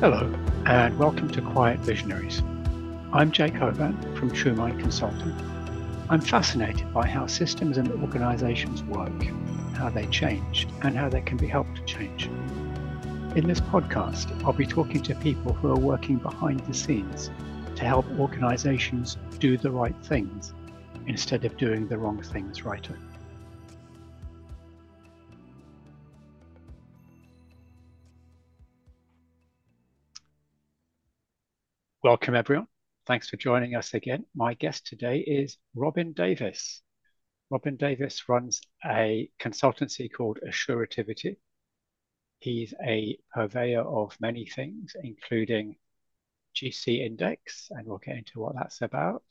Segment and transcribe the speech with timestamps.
[0.00, 0.32] Hello,
[0.64, 2.40] and welcome to Quiet Visionaries.
[3.12, 5.34] I'm Jake Hovan from TrueMind Consulting.
[6.08, 9.24] I'm fascinated by how systems and organizations work,
[9.74, 12.26] how they change, and how they can be helped to change.
[13.34, 17.32] In this podcast, I'll be talking to people who are working behind the scenes
[17.74, 20.54] to help organizations do the right things
[21.08, 22.88] instead of doing the wrong things right
[32.08, 32.68] Welcome, everyone.
[33.06, 34.24] Thanks for joining us again.
[34.34, 36.80] My guest today is Robin Davis.
[37.50, 41.36] Robin Davis runs a consultancy called Assurativity.
[42.38, 45.76] He's a purveyor of many things, including
[46.56, 49.24] GC Index, and we'll get into what that's about,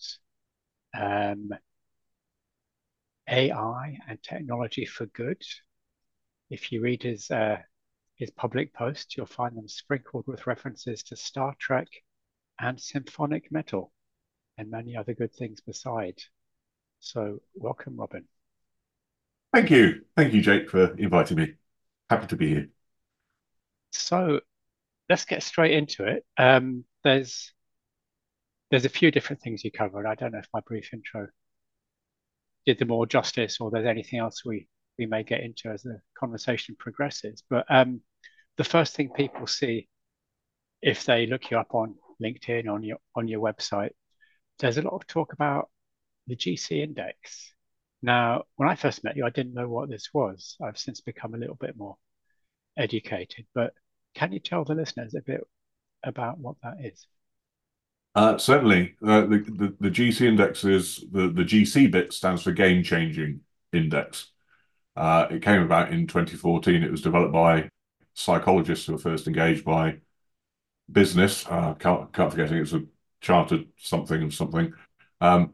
[0.96, 1.50] um,
[3.28, 5.42] AI and technology for good.
[6.52, 7.58] If you read his uh,
[8.18, 11.88] his public posts, you'll find them sprinkled with references to Star Trek
[12.60, 13.92] and symphonic metal
[14.58, 16.18] and many other good things beside.
[17.00, 18.26] So, welcome, Robin.
[19.54, 20.02] Thank you.
[20.16, 21.54] Thank you, Jake, for inviting me.
[22.10, 22.70] Happy to be here.
[23.92, 24.42] So,
[25.10, 26.26] let's get straight into it.
[26.38, 27.54] Um, there's
[28.70, 31.28] there's a few different things you cover, and I don't know if my brief intro
[32.66, 36.02] did them all justice, or there's anything else we we may get into as the
[36.18, 37.44] conversation progresses.
[37.50, 38.02] But um,
[38.58, 39.88] the first thing people see
[40.82, 43.92] if they look you up on LinkedIn, on your on your website,
[44.60, 45.70] there's a lot of talk about
[46.28, 47.54] the GC index.
[48.02, 50.56] Now, when I first met you, I didn't know what this was.
[50.62, 51.98] I've since become a little bit more
[52.78, 53.74] educated, but
[54.14, 55.42] can you tell the listeners a bit
[56.04, 57.08] about what that is?
[58.16, 62.52] Uh, certainly, uh, the, the, the GC index is the the GC bit stands for
[62.52, 64.32] game changing index.
[64.96, 66.82] Uh, it came about in 2014.
[66.82, 67.70] It was developed by
[68.16, 69.98] psychologists who were first engaged by
[70.92, 71.46] business.
[71.48, 72.62] Uh, can't can't forget it.
[72.62, 72.84] It's a
[73.22, 74.74] chartered something and something.
[75.22, 75.54] Um,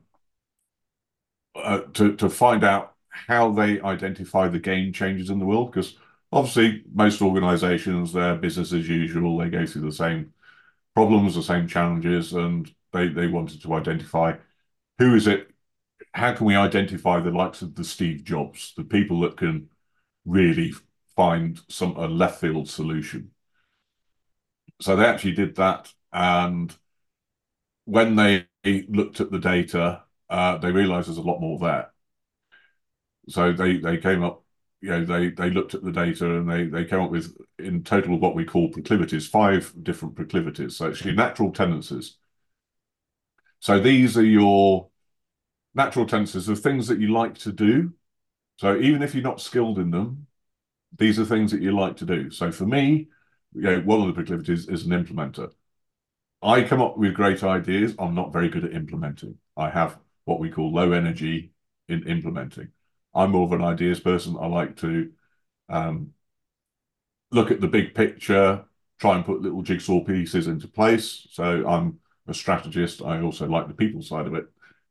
[1.56, 5.98] uh, to to find out how they identify the game changes in the world, because
[6.32, 9.38] obviously most organisations, they're business as usual.
[9.38, 10.34] They go through the same
[10.96, 14.36] problems, the same challenges, and they they wanted to identify
[15.00, 15.50] who is it.
[16.14, 19.70] How can we identify the likes of the Steve Jobs, the people that can
[20.26, 20.74] really
[21.16, 23.32] find some a left field solution?
[24.84, 26.76] So they actually did that, and
[27.86, 28.48] when they
[28.90, 31.92] looked at the data, uh, they realised there's a lot more there.
[33.30, 34.44] So they they came up,
[34.82, 37.84] you know, they they looked at the data and they they came up with in
[37.84, 40.76] total what we call proclivities, five different proclivities.
[40.78, 42.18] So actually natural tendencies.
[43.60, 44.90] So these are your
[45.76, 47.94] natural tendencies of things that you like to do.
[48.58, 50.28] So even if you're not skilled in them,
[50.98, 52.32] these are things that you like to do.
[52.32, 53.10] So for me,
[53.56, 55.52] you know, one of the proclivities is an implementer.
[56.42, 57.96] I come up with great ideas.
[57.98, 59.38] I'm not very good at implementing.
[59.56, 61.54] I have what we call low energy
[61.88, 62.70] in implementing.
[63.16, 64.38] I'm more of an ideas person.
[64.40, 65.12] I like to
[65.70, 66.14] um,
[67.32, 68.66] look at the big picture,
[69.00, 71.28] try and put little jigsaw pieces into place.
[71.32, 73.02] So I'm a strategist.
[73.02, 74.46] I also like the people side of it.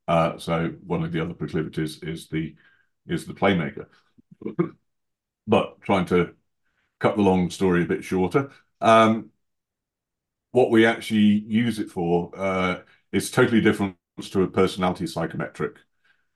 [0.09, 2.55] Uh, so one of the other proclivities is the
[3.07, 3.87] is the playmaker.
[5.47, 6.35] but trying to
[7.03, 8.51] cut the long story a bit shorter.
[8.81, 9.31] Um,
[10.53, 15.79] what we actually use it for uh, is totally different to a personality psychometric,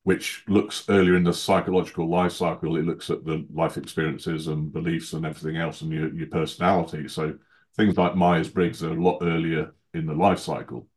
[0.02, 2.76] which looks earlier in the psychological life cycle.
[2.76, 7.06] It looks at the life experiences and beliefs and everything else and your, your personality.
[7.06, 7.38] So
[7.76, 10.88] things like Myers-Briggs are a lot earlier in the life cycle.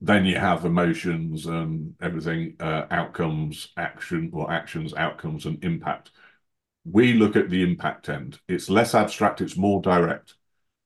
[0.00, 6.12] Then you have emotions and everything, uh, outcomes, action or actions, outcomes, and impact
[6.90, 8.40] we look at the impact end.
[8.48, 10.34] It's less abstract, it's more direct.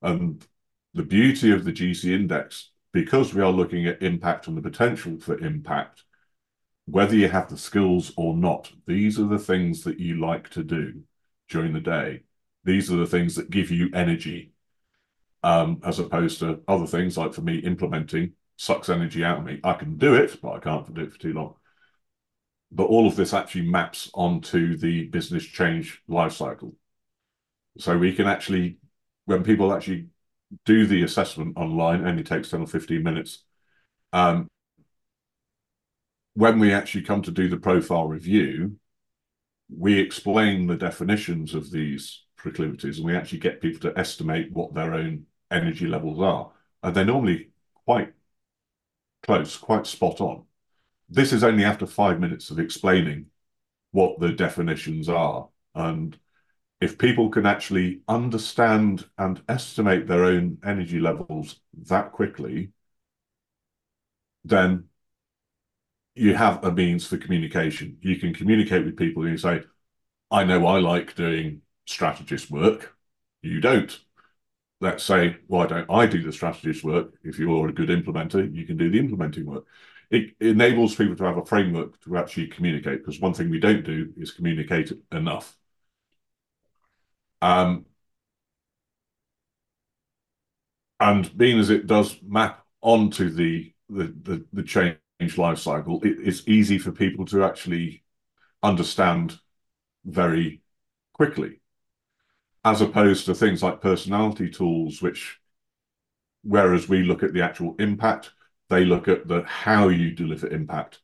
[0.03, 0.45] And
[0.93, 5.19] the beauty of the GC index, because we are looking at impact and the potential
[5.19, 6.05] for impact,
[6.87, 10.63] whether you have the skills or not, these are the things that you like to
[10.63, 11.03] do
[11.49, 12.23] during the day.
[12.65, 14.53] These are the things that give you energy,
[15.43, 19.61] um, as opposed to other things like for me, implementing sucks energy out of me.
[19.65, 21.55] I can do it, but I can't do it for too long
[22.75, 26.75] but all of this actually maps onto the business change lifecycle.
[27.79, 28.79] So we can actually,
[29.27, 30.09] when people actually
[30.65, 33.45] do the assessment online, only takes 10 or 15 minutes.
[34.13, 34.49] Um,
[36.35, 38.77] when we actually come to do the profile review,
[39.69, 44.75] we explain the definitions of these proclivities and we actually get people to estimate what
[44.75, 46.51] their own energy levels are.
[46.83, 47.51] And they're normally
[47.87, 48.13] quite
[49.23, 50.45] close, quite spot on
[51.15, 53.27] this is only after five minutes of explaining
[53.93, 55.49] what the definitions are.
[55.75, 56.19] And
[56.81, 62.73] if people can actually understand and estimate their own energy levels that quickly,
[64.45, 64.85] then
[66.17, 67.97] you have a means for communication.
[68.01, 69.63] You can communicate with people and you say,
[70.31, 72.97] I know I like doing strategist work.
[73.43, 73.97] You don't.
[74.81, 77.15] Let's say, why don't I do the strategist work?
[77.23, 79.65] If you're a good implementer, you can do the implementing work.
[80.11, 83.85] It enables people to have a framework to actually communicate because one thing we don't
[83.85, 85.57] do is communicate enough.
[87.43, 87.87] Um,
[91.01, 94.99] and being as it does map onto the the the, the change
[95.39, 98.03] life cycle, it, it's easy for people to actually
[98.63, 99.39] understand
[100.05, 100.63] very
[101.13, 101.61] quickly,
[102.65, 105.39] as opposed to things like personality tools, which,
[106.43, 108.33] whereas we look at the actual impact,
[108.75, 110.99] they look at the how you deliver impact.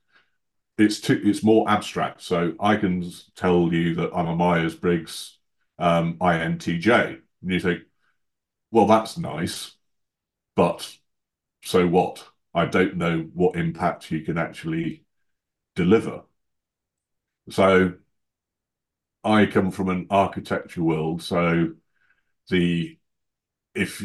[0.76, 2.22] It's too, it's more abstract.
[2.22, 5.38] So I can tell you that I'm a Myers Briggs
[5.78, 7.82] um, INTJ, and you think,
[8.72, 9.72] well, that's nice,
[10.56, 10.96] but
[11.62, 12.26] so what?
[12.52, 15.04] I don't know what impact you can actually
[15.76, 16.22] deliver.
[17.50, 17.94] So
[19.22, 21.72] I come from an architecture world, so
[22.48, 22.98] the
[23.74, 24.02] if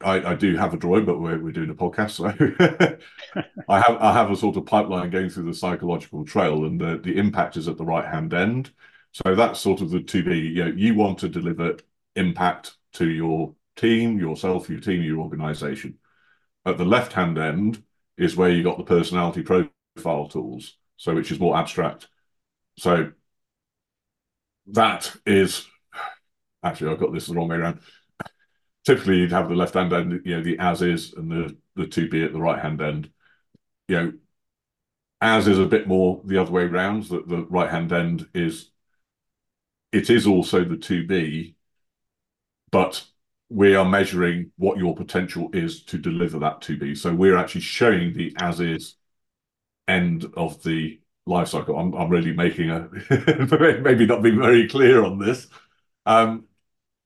[0.00, 2.26] I, I do have a drawing, but we're, we're doing a podcast, so
[3.68, 6.98] I have I have a sort of pipeline going through the psychological trail, and the
[6.98, 8.72] the impact is at the right hand end.
[9.12, 10.38] So that's sort of the to be.
[10.38, 11.76] You know, you want to deliver
[12.16, 15.98] impact to your team, yourself, your team, your organization.
[16.66, 17.82] At the left hand end
[18.16, 22.08] is where you got the personality profile tools, so which is more abstract.
[22.78, 23.12] So
[24.68, 25.66] that is
[26.62, 27.80] actually I've got this the wrong way around.
[28.84, 31.86] Typically, you'd have the left hand end, you know, the as is, and the the
[31.86, 33.10] to be at the right hand end.
[33.88, 34.12] You know,
[35.20, 37.04] as is a bit more the other way around.
[37.04, 38.70] That the right hand end is
[39.92, 41.54] it is also the to be,
[42.70, 43.04] but
[43.48, 46.94] we are measuring what your potential is to deliver that to be.
[46.94, 48.94] So we're actually showing the as is
[49.88, 51.78] end of the life cycle.
[51.78, 52.88] I'm, I'm really making a
[53.82, 55.48] maybe not being very clear on this,
[56.06, 56.46] um,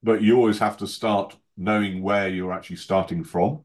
[0.02, 3.62] but you always have to start knowing where you're actually starting from.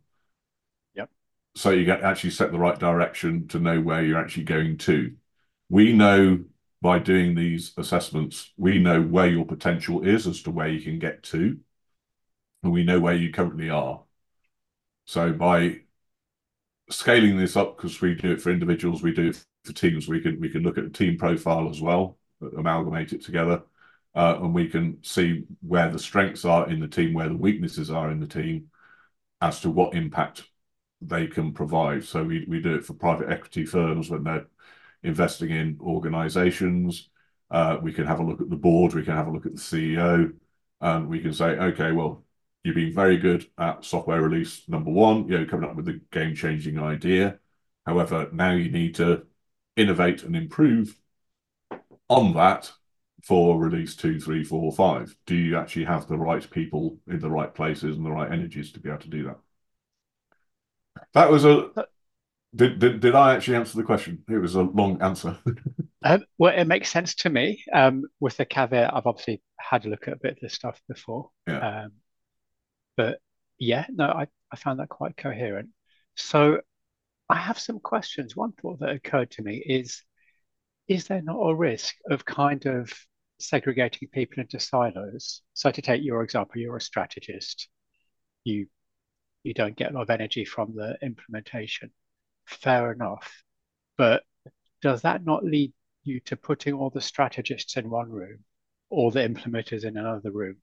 [0.96, 1.10] Yep.
[1.56, 5.16] So you get actually set the right direction to know where you're actually going to.
[5.70, 6.46] We know
[6.82, 11.00] by doing these assessments, we know where your potential is as to where you can
[11.00, 11.60] get to
[12.64, 14.04] and we know where you currently are.
[15.06, 15.82] So by
[16.90, 20.22] scaling this up, because we do it for individuals, we do it for teams, we
[20.22, 22.18] can we can look at a team profile as well,
[22.58, 23.64] amalgamate it together,
[24.16, 28.12] and we can see where the strengths are in the team, where the weaknesses are
[28.12, 28.70] in the team,
[29.42, 30.44] as to what impact
[31.02, 32.04] they can provide.
[32.04, 34.48] So we, we do it for private equity firms when they're
[35.04, 37.10] investing in organizations.
[37.50, 39.56] Uh, we can have a look at the board, we can have a look at
[39.56, 40.34] the CEO,
[40.82, 42.24] and we can say, okay, well,
[42.64, 46.00] you've been very good at software release number one, you know, coming up with a
[46.12, 47.40] game-changing idea.
[47.86, 49.24] However, now you need to
[49.76, 50.96] innovate and improve
[52.08, 52.72] on that
[53.24, 55.16] for release two, three, four, five.
[55.26, 58.72] Do you actually have the right people in the right places and the right energies
[58.74, 59.38] to be able to do that?
[61.14, 61.70] That was a.
[62.56, 64.24] Did did, did I actually answer the question?
[64.28, 65.38] It was a long answer.
[66.04, 67.64] um, well, it makes sense to me.
[67.72, 70.82] Um, with the caveat, I've obviously had a look at a bit of this stuff
[70.88, 71.30] before.
[71.48, 71.84] Yeah.
[71.84, 71.92] Um,
[72.98, 73.20] but
[73.60, 75.70] yeah, no, I, I found that quite coherent.
[76.16, 76.62] So
[77.30, 78.36] I have some questions.
[78.36, 80.04] One thought that occurred to me is
[80.88, 82.92] is there not a risk of kind of
[83.40, 85.42] segregating people into silos?
[85.54, 87.70] So to take your example, you're a strategist.
[88.44, 88.68] You
[89.44, 91.92] you don't get a lot of energy from the implementation.
[92.46, 93.44] Fair enough.
[93.98, 94.24] But
[94.82, 98.40] does that not lead you to putting all the strategists in one room,
[98.90, 100.58] all the implementers in another room,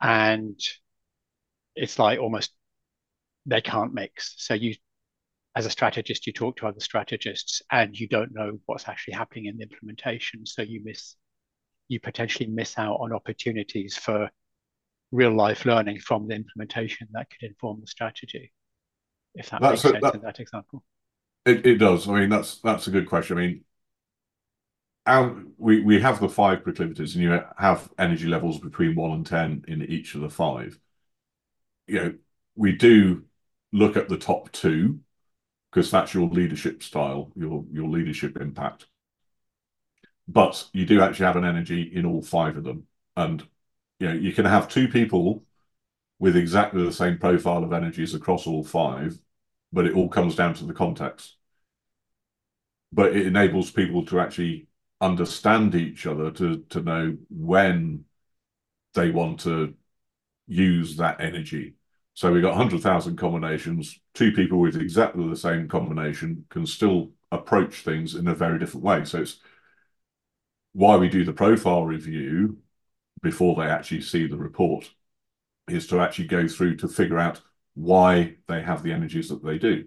[0.00, 0.58] and
[1.74, 2.52] it's like almost
[3.46, 4.34] they can't mix.
[4.38, 4.74] So you,
[5.56, 9.46] as a strategist, you talk to other strategists and you don't know what's actually happening
[9.46, 10.46] in the implementation.
[10.46, 11.16] So you miss,
[11.92, 14.30] you potentially miss out on opportunities for
[15.10, 18.52] real life learning from the implementation that could inform the strategy.
[19.34, 20.82] If that that's makes a, sense that, in that example.
[21.46, 22.08] It, it does.
[22.08, 23.38] I mean, that's that's a good question.
[23.38, 23.64] I mean,
[25.06, 29.26] our, we we have the five proclivities, and you have energy levels between one and
[29.26, 30.78] ten in each of the five
[31.86, 32.14] you know,
[32.54, 33.24] we do
[33.72, 35.00] look at the top two
[35.70, 38.86] because that's your leadership style, your your leadership impact.
[40.28, 42.86] But you do actually have an energy in all five of them,
[43.16, 43.46] and
[43.98, 45.44] you know you can have two people
[46.18, 49.18] with exactly the same profile of energies across all five,
[49.72, 51.36] but it all comes down to the context.
[52.92, 54.68] But it enables people to actually
[55.00, 58.04] understand each other to to know when
[58.94, 59.74] they want to
[60.46, 61.74] use that energy.
[62.14, 63.98] So we've got 100,000 combinations.
[64.14, 68.84] Two people with exactly the same combination can still approach things in a very different
[68.84, 69.04] way.
[69.04, 69.38] So it's
[70.72, 72.58] why we do the profile review
[73.22, 74.90] before they actually see the report
[75.68, 77.40] is to actually go through to figure out
[77.74, 79.86] why they have the energies that they do.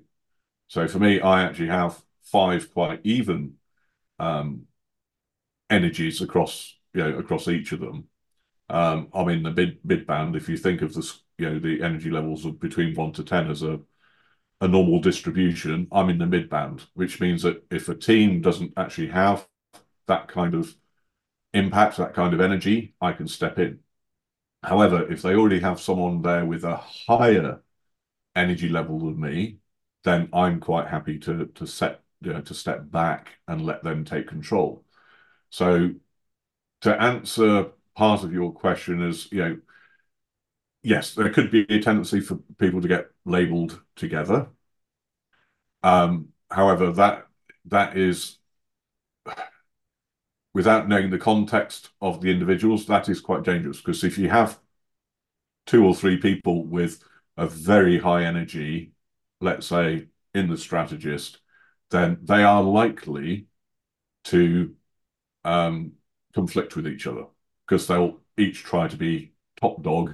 [0.67, 3.55] So for me, I actually have five quite even
[4.19, 4.63] um,
[5.69, 8.05] energies across you know across each of them.
[8.69, 10.35] Um, I'm in the mid mid band.
[10.35, 13.49] If you think of the you know the energy levels of between one to ten
[13.49, 13.79] as a
[14.61, 18.73] a normal distribution, I'm in the mid band, which means that if a team doesn't
[18.77, 19.47] actually have
[20.07, 20.75] that kind of
[21.53, 23.79] impact, that kind of energy, I can step in.
[24.63, 27.61] However, if they already have someone there with a higher
[28.35, 29.59] energy level than me,
[30.03, 34.03] then I'm quite happy to to set you know, to step back and let them
[34.03, 34.83] take control.
[35.49, 35.91] So
[36.81, 39.57] to answer part of your question is, you know,
[40.83, 44.47] yes, there could be a tendency for people to get labeled together.
[45.83, 47.27] Um, however, that
[47.65, 48.37] that is
[50.55, 54.57] without knowing the context of the individuals, that is quite dangerous because if you have
[55.65, 57.03] two or three people with
[57.35, 58.93] a very high energy,
[59.41, 61.39] let's say in the strategist,
[61.91, 63.47] then they are likely
[64.23, 64.73] to
[65.43, 65.91] um,
[66.33, 67.25] conflict with each other
[67.67, 70.13] because they'll each try to be top dog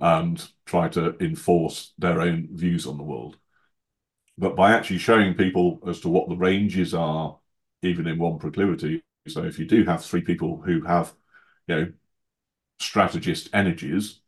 [0.00, 3.36] and try to enforce their own views on the world.
[4.38, 7.38] But by actually showing people as to what the ranges are,
[7.82, 11.12] even in one proclivity, so if you do have three people who have,
[11.66, 11.92] you know,
[12.78, 14.20] strategist energies,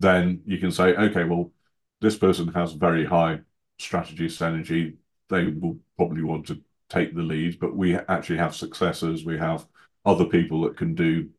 [0.00, 1.52] then you can say, okay, well,
[2.00, 3.40] this person has very high
[3.78, 4.96] strategist energy.
[5.28, 9.24] They will probably want to take the lead, but we actually have successors.
[9.24, 9.66] We have
[10.04, 11.30] other people that can do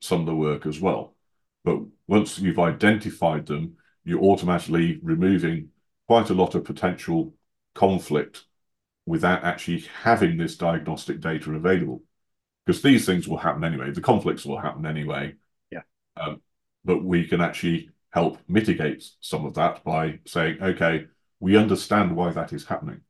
[0.00, 1.14] some of the work as well.
[1.64, 5.68] But once you've identified them, you're automatically removing
[6.08, 7.34] quite a lot of potential
[7.74, 8.44] conflict
[9.06, 12.02] without actually having this diagnostic data available.
[12.64, 15.34] Because these things will happen anyway, the conflicts will happen anyway.
[15.70, 15.82] Yeah.
[16.16, 16.40] Um,
[16.84, 21.06] but we can actually help mitigate some of that by saying, okay,
[21.40, 23.00] we understand why that is happening.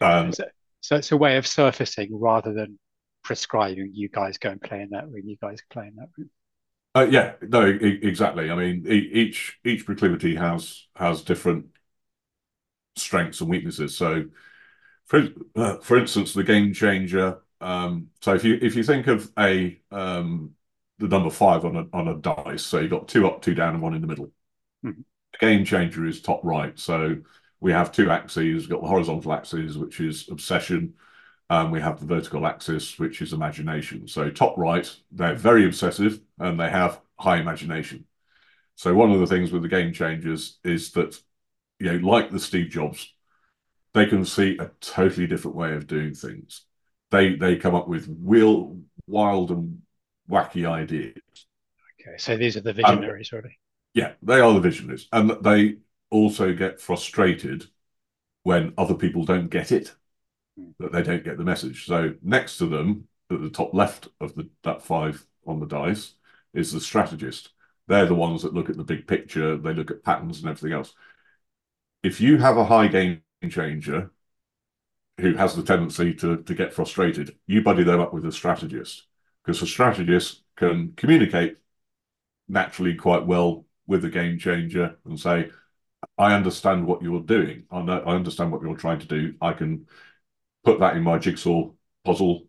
[0.00, 0.44] Um, so,
[0.80, 2.78] so it's a way of surfacing rather than
[3.22, 6.30] prescribing you guys go and play in that room, you guys play in that room.
[6.94, 8.50] Uh, yeah, no, e exactly.
[8.50, 11.66] I mean, e each each proclivity has has different
[12.96, 13.96] strengths and weaknesses.
[13.96, 14.26] So,
[15.06, 17.38] for uh, for instance, the game changer.
[17.60, 20.54] Um, so if you if you think of a um,
[20.98, 23.74] the number five on a on a dice, so you've got two up, two down,
[23.74, 24.30] and one in the middle.
[24.84, 25.04] Mm -hmm.
[25.32, 26.78] The game changer is top right.
[26.78, 27.16] So
[27.60, 28.42] we have two axes.
[28.42, 30.94] We've got the horizontal axis, which is obsession,
[31.50, 34.08] and we have the vertical axis, which is imagination.
[34.08, 38.06] So top right, they're very obsessive and they have high imagination.
[38.76, 41.18] So one of the things with the game changers is that,
[41.84, 43.12] you know, like the Steve Jobs,
[43.92, 46.62] they can see a totally different way of doing things.
[47.10, 49.82] They they come up with real wild and
[50.28, 51.12] wacky ideas.
[52.00, 53.58] Okay, so these are the visionaries, um, really.
[53.92, 55.76] Yeah, they are the visionaries, and they
[56.10, 57.66] also get frustrated
[58.44, 59.94] when other people don't get it
[60.78, 61.84] that they don't get the message.
[61.84, 66.14] So next to them, at the top left of the that five on the dice,
[66.54, 67.50] is the strategist.
[67.88, 70.74] They're the ones that look at the big picture, they look at patterns and everything
[70.74, 70.94] else.
[72.04, 74.12] If you have a high game changer
[75.18, 79.06] who has the tendency to, to get frustrated, you buddy them up with a strategist
[79.42, 81.56] because the strategist can communicate
[82.46, 85.50] naturally quite well with the game changer and say,
[86.18, 87.64] I understand what you're doing.
[87.70, 89.34] I know I understand what you're trying to do.
[89.40, 89.86] I can
[90.62, 91.70] put that in my jigsaw
[92.04, 92.46] puzzle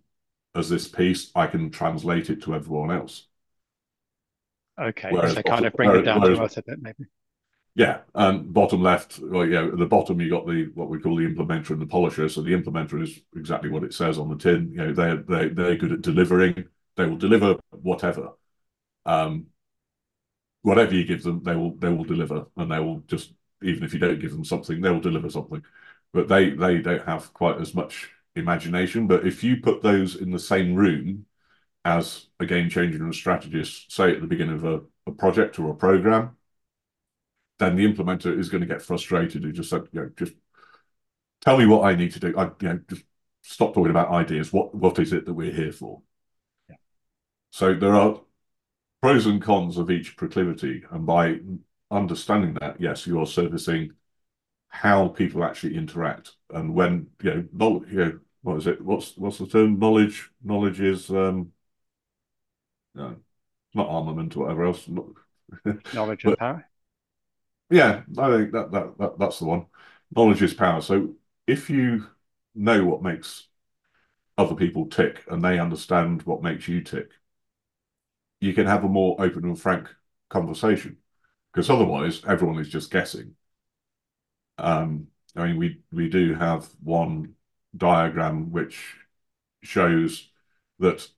[0.56, 3.28] as this piece, I can translate it to everyone else.
[4.80, 7.06] Okay, whereas so kind of bring it down whereas, to earth a bit, maybe.
[7.78, 11.18] Yeah, and bottom left, well, yeah, at the bottom you got the what we call
[11.18, 12.30] the implementer and the polisher.
[12.30, 14.72] So the implementer is exactly what it says on the tin.
[14.72, 16.70] You know, they're they they're good at delivering.
[16.96, 18.32] They will deliver whatever.
[19.06, 19.48] Um,
[20.62, 23.94] whatever you give them, they will they will deliver, and they will just even if
[23.94, 25.64] you don't give them something, they will deliver something
[26.14, 29.08] but they they don't have quite as much imagination.
[29.08, 31.28] But if you put those in the same room
[31.86, 35.60] as a game changer and a strategist, say at the beginning of a, a project
[35.60, 36.38] or a program,
[37.60, 40.34] then the implementer is going to get frustrated and just said, you know, just
[41.42, 42.38] tell me what I need to do.
[42.38, 43.04] I, you know, just
[43.42, 44.52] stop talking about ideas.
[44.52, 46.02] What what is it that we're here for?
[46.70, 46.76] Yeah.
[47.52, 48.20] So there are
[49.02, 51.40] pros and cons of each proclivity, and by
[51.92, 53.92] understanding that, yes, you are servicing
[54.70, 59.38] how people actually interact and when you know, you know what is it what's what's
[59.38, 61.50] the term knowledge knowledge is um
[63.76, 64.88] not armament or whatever else.
[64.88, 66.68] Knowledge but, and power.
[67.70, 69.66] Yeah, I think that, that that that's the one.
[70.16, 70.82] Knowledge is power.
[70.82, 71.16] So
[71.48, 72.08] if you
[72.54, 73.48] know what makes
[74.38, 77.12] other people tick and they understand what makes you tick,
[78.40, 79.90] you can have a more open and frank
[80.30, 80.98] conversation.
[81.54, 83.36] Because otherwise, everyone is just guessing.
[84.58, 87.36] Um, I mean, we we do have one
[87.76, 88.96] diagram which
[89.64, 90.30] shows
[90.80, 91.10] that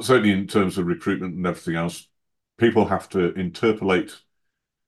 [0.00, 2.08] certainly in terms of recruitment and everything else,
[2.58, 4.16] people have to interpolate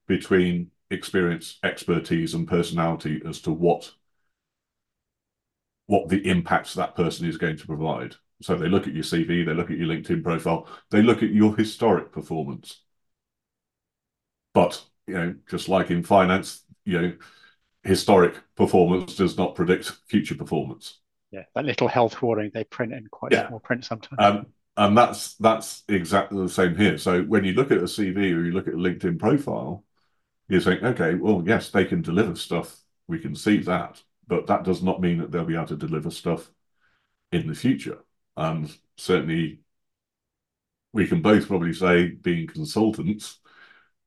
[0.07, 3.93] between experience, expertise, and personality as to what
[5.87, 8.17] what the impact that person is going to provide.
[8.43, 11.31] So they look at your CV, they look at your LinkedIn profile, they look at
[11.31, 12.81] your historic performance.
[14.53, 17.13] But you know, just like in finance, you know,
[17.85, 20.99] historic performance does not predict future performance.
[21.31, 23.49] Yeah, that little health warning they print in quite yeah.
[23.49, 24.19] small print sometimes.
[24.19, 24.47] Um,
[24.77, 26.99] and that's that's exactly the same here.
[26.99, 29.85] So when you look at a CV or you look at a LinkedIn profile,
[30.49, 32.77] you think, okay, well, yes, they can deliver stuff.
[33.09, 36.11] We can see that, but that does not mean that they'll be able to deliver
[36.11, 36.51] stuff
[37.33, 37.99] in the future.
[38.37, 39.61] And certainly,
[40.93, 43.39] we can both probably say, being consultants,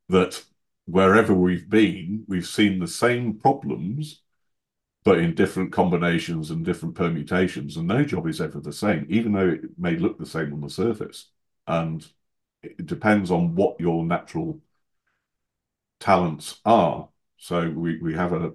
[0.07, 0.43] that
[0.85, 4.21] wherever we've been, we've seen the same problems,
[5.03, 7.77] but in different combinations and different permutations.
[7.77, 10.61] And no job is ever the same, even though it may look the same on
[10.61, 11.29] the surface.
[11.67, 12.05] And
[12.63, 14.59] it depends on what your natural
[15.99, 17.09] talents are.
[17.37, 18.53] So we, we have a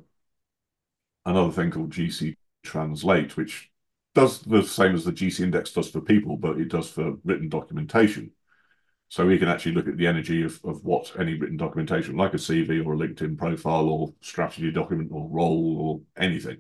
[1.24, 3.70] another thing called GC Translate, which
[4.14, 7.48] does the same as the GC Index does for people, but it does for written
[7.48, 8.30] documentation.
[9.08, 12.34] So we can actually look at the energy of, of what any written documentation, like
[12.34, 16.58] a CV or a LinkedIn profile or strategy document or role or anything.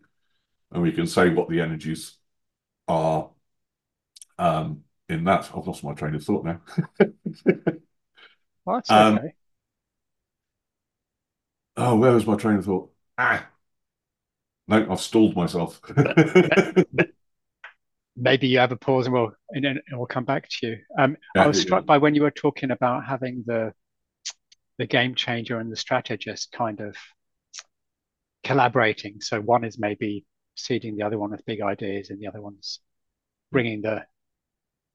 [0.70, 2.16] And we can say what the energies
[2.86, 3.30] are
[4.38, 5.50] um, in that.
[5.54, 6.60] I've lost my train of thought now.
[8.64, 9.34] well, that's um, okay.
[11.76, 12.90] Oh, where was my train of thought?
[13.18, 13.48] Ah,
[14.66, 15.80] no, I've stalled myself.
[18.16, 20.78] Maybe you have a pause and we'll and, and we'll come back to you.
[20.98, 21.86] Um, yeah, I was struck yeah.
[21.86, 23.72] by when you were talking about having the
[24.78, 26.96] the game changer and the strategist kind of
[28.44, 29.20] collaborating.
[29.20, 32.80] So one is maybe seeding the other one with big ideas, and the other one's
[33.50, 34.04] bringing the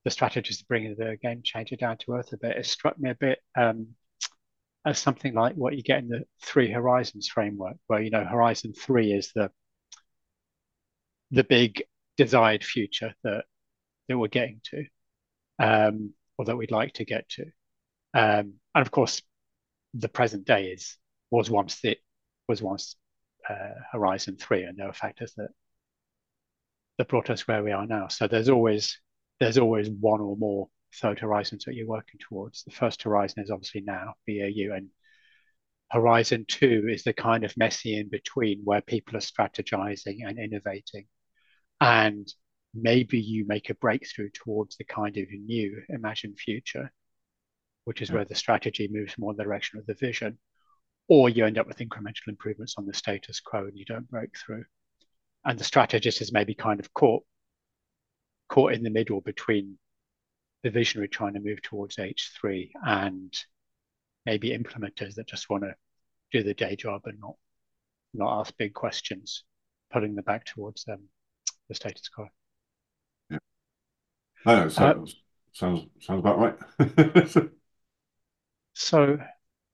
[0.04, 2.56] the strategist bringing the game changer down to earth a bit.
[2.56, 3.88] It struck me a bit um,
[4.84, 8.72] as something like what you get in the Three Horizons framework, where you know Horizon
[8.72, 9.50] Three is the
[11.30, 11.82] the big
[12.16, 13.44] desired future that
[14.08, 14.84] that we're getting to,
[15.58, 17.44] um, or that we'd like to get to,
[18.14, 19.22] um, and of course,
[19.94, 20.96] the present day is
[21.30, 21.98] was once it
[22.48, 22.96] was once
[23.48, 25.50] uh, Horizon Three, and there are factors that
[26.98, 28.08] that brought us where we are now.
[28.08, 28.98] So there's always
[29.40, 32.64] there's always one or more third horizons that you're working towards.
[32.64, 34.88] The first horizon is obviously now BAU, and
[35.90, 41.06] horizon two is the kind of messy in between where people are strategizing and innovating.
[41.80, 42.32] And
[42.74, 46.92] maybe you make a breakthrough towards the kind of new imagined future,
[47.84, 50.38] which is where the strategy moves more in the direction of the vision,
[51.08, 54.30] or you end up with incremental improvements on the status quo and you don't break
[54.38, 54.64] through.
[55.44, 57.24] And the strategist is maybe kind of caught
[58.48, 59.78] caught in the middle between
[60.62, 63.32] the visionary trying to move towards H3 and
[64.26, 65.74] maybe implementers that just want to
[66.32, 67.34] do the day job and not
[68.12, 69.44] not ask big questions,
[69.92, 70.98] pulling them back towards um,
[71.68, 72.26] the status quo.
[73.30, 73.38] Yeah.
[74.44, 75.16] No, sounds, uh,
[75.52, 77.50] sounds sounds about right.
[78.74, 79.18] so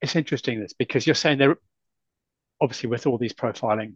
[0.02, 1.56] it's interesting this because you're saying there
[2.60, 3.94] obviously with all these profiling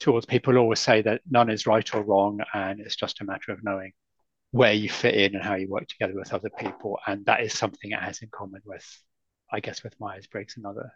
[0.00, 3.52] tools, people always say that none is right or wrong and it's just a matter
[3.52, 3.92] of knowing
[4.50, 6.98] where you fit in and how you work together with other people.
[7.06, 8.86] And that is something it has in common with,
[9.52, 10.90] I guess, with Myers Briggs and other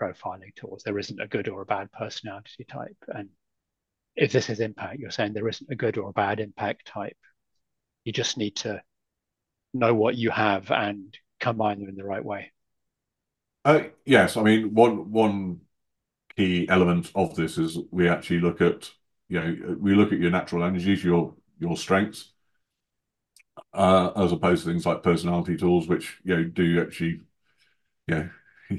[0.00, 0.82] profiling tools.
[0.84, 2.96] There isn't a good or a bad personality type.
[3.08, 3.28] And
[4.16, 7.16] if this is impact, you're saying there isn't a good or a bad impact type.
[8.04, 8.82] You just need to
[9.72, 12.52] know what you have and combine them in the right way.
[13.64, 15.60] Uh, yes, I mean one one
[16.36, 18.90] key element of this is we actually look at
[19.28, 22.32] you know we look at your natural energies, your your strengths,
[23.72, 27.20] uh, as opposed to things like personality tools, which you know do actually,
[28.06, 28.28] you know,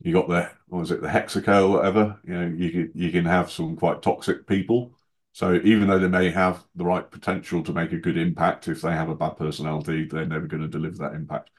[0.00, 2.18] you got the what was it the Hexaco or whatever.
[2.24, 4.94] You know, you can you can have some quite toxic people.
[5.32, 8.82] So even though they may have the right potential to make a good impact, if
[8.82, 11.50] they have a bad personality, they're never going to deliver that impact.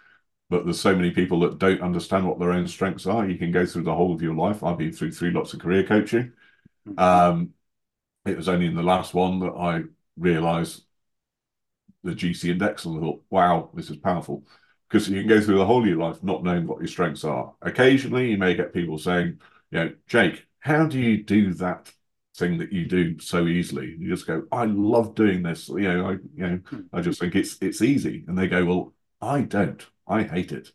[0.49, 3.25] But there's so many people that don't understand what their own strengths are.
[3.25, 4.63] You can go through the whole of your life.
[4.63, 6.33] I've been through three lots of career coaching.
[6.87, 6.99] Mm-hmm.
[6.99, 7.53] Um,
[8.25, 9.83] it was only in the last one that I
[10.17, 10.83] realised
[12.03, 14.43] the GC index and thought, wow, this is powerful.
[14.89, 17.23] because you can go through the whole of your life not knowing what your strengths
[17.23, 17.53] are.
[17.61, 19.39] Occasionally, you may get people saying,
[19.71, 21.91] you know, Jake, how do you do that
[22.37, 23.95] thing that you do so easily?
[23.97, 25.69] You just go, I love doing this.
[25.69, 26.81] You know, I, you know, hmm.
[26.93, 28.25] I just think it's it's easy.
[28.27, 29.85] And they go, well, I don't.
[30.07, 30.71] I hate it.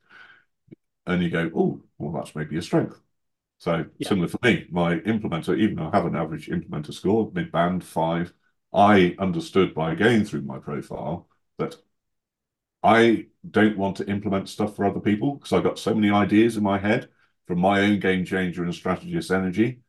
[1.07, 3.01] And you go, oh, well, that's maybe a strength.
[3.59, 4.09] So yeah.
[4.09, 7.85] similar for me, my implementer, even though I have an average implementer score, mid band
[7.85, 8.33] five,
[8.73, 11.77] I understood by going through my profile that
[12.83, 16.57] I don't want to implement stuff for other people because I've got so many ideas
[16.57, 17.09] in my head
[17.47, 19.81] from my own game changer and strategist energy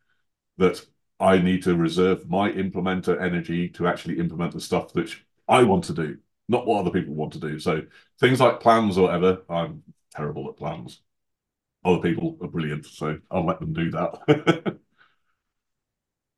[0.58, 0.86] that
[1.20, 5.16] I need to reserve my implementer energy to actually implement the stuff that
[5.48, 6.18] I want to do,
[6.50, 7.60] not what other people want to do.
[7.60, 7.84] So
[8.20, 11.02] things like plans or whatever, I'm terrible at plans.
[11.86, 14.80] Other people are brilliant, so I'll let them do that.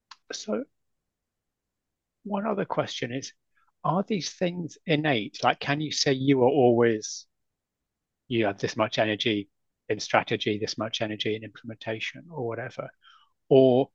[0.31, 0.63] so
[2.23, 3.33] one other question is
[3.83, 5.39] are these things innate?
[5.43, 7.25] Like, can you say you are always,
[8.27, 9.49] you have this much energy
[9.87, 12.89] in strategy, this much energy in implementation, or whatever?
[13.47, 13.89] Or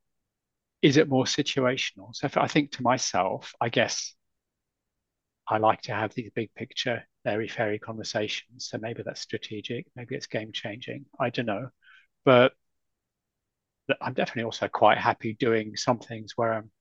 [0.81, 2.15] is it more situational?
[2.15, 4.13] So if I think to myself, I guess
[5.47, 8.67] I like to have these big picture, airy fairy conversations.
[8.69, 11.05] So maybe that's strategic, maybe it's game changing.
[11.19, 11.69] I don't know.
[12.23, 12.53] But
[14.01, 16.71] I'm definitely also quite happy doing some things where I'm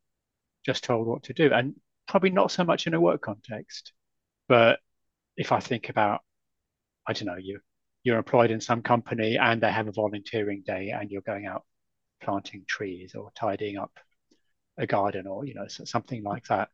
[0.64, 1.52] just told what to do.
[1.52, 1.74] And
[2.06, 3.92] probably not so much in a work context.
[4.48, 4.80] But
[5.36, 6.20] if I think about,
[7.06, 7.60] I don't know, you
[8.04, 11.64] you're employed in some company and they have a volunteering day and you're going out
[12.22, 13.98] planting trees or tidying up
[14.78, 16.68] a garden or you know something like that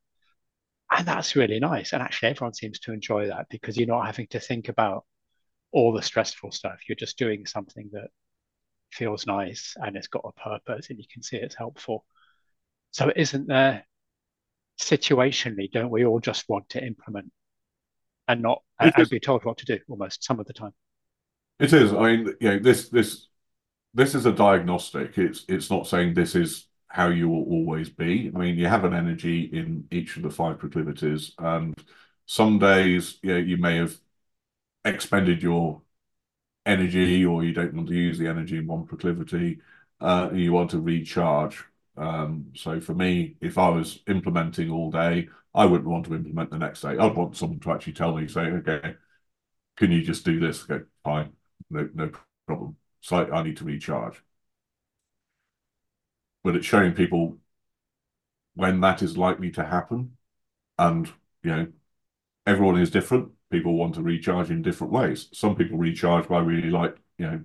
[0.90, 4.26] and that's really nice and actually everyone seems to enjoy that because you're not having
[4.26, 5.05] to think about
[5.72, 8.09] all the stressful stuff you're just doing something that
[8.90, 12.05] feels nice and it's got a purpose and you can see it's helpful
[12.90, 13.85] so isn't there
[14.81, 17.31] situationally, don't we all just want to implement
[18.26, 20.72] and not and be told what to do almost some of the time?
[21.59, 21.92] It is.
[21.92, 23.29] I mean, you know, this this
[23.92, 25.18] this is a diagnostic.
[25.18, 28.33] It's it's not saying this is how you will always be.
[28.35, 31.74] I mean, you have an energy in each of the five proclivities, and
[32.26, 33.94] some days, you know, you may have
[34.85, 35.83] expended your
[36.64, 39.61] energy, or you don't want to use the energy in one proclivity.
[40.00, 41.64] Uh, you want to recharge.
[41.96, 46.50] Um, so for me, if I was implementing all day, I wouldn't want to implement
[46.50, 46.96] the next day.
[46.96, 48.94] I'd want someone to actually tell me, say, okay,
[49.76, 50.64] can you just do this?
[50.68, 51.33] Okay, fine,
[51.70, 52.11] no, no
[52.46, 52.76] problem.
[53.00, 54.22] So I, I need to recharge.
[56.44, 57.38] But it's showing people
[58.55, 60.16] when that is likely to happen.
[60.79, 61.09] And,
[61.42, 61.68] you know,
[62.46, 63.31] everyone is different.
[63.50, 65.29] People want to recharge in different ways.
[65.33, 67.40] Some people recharge by really like, you know,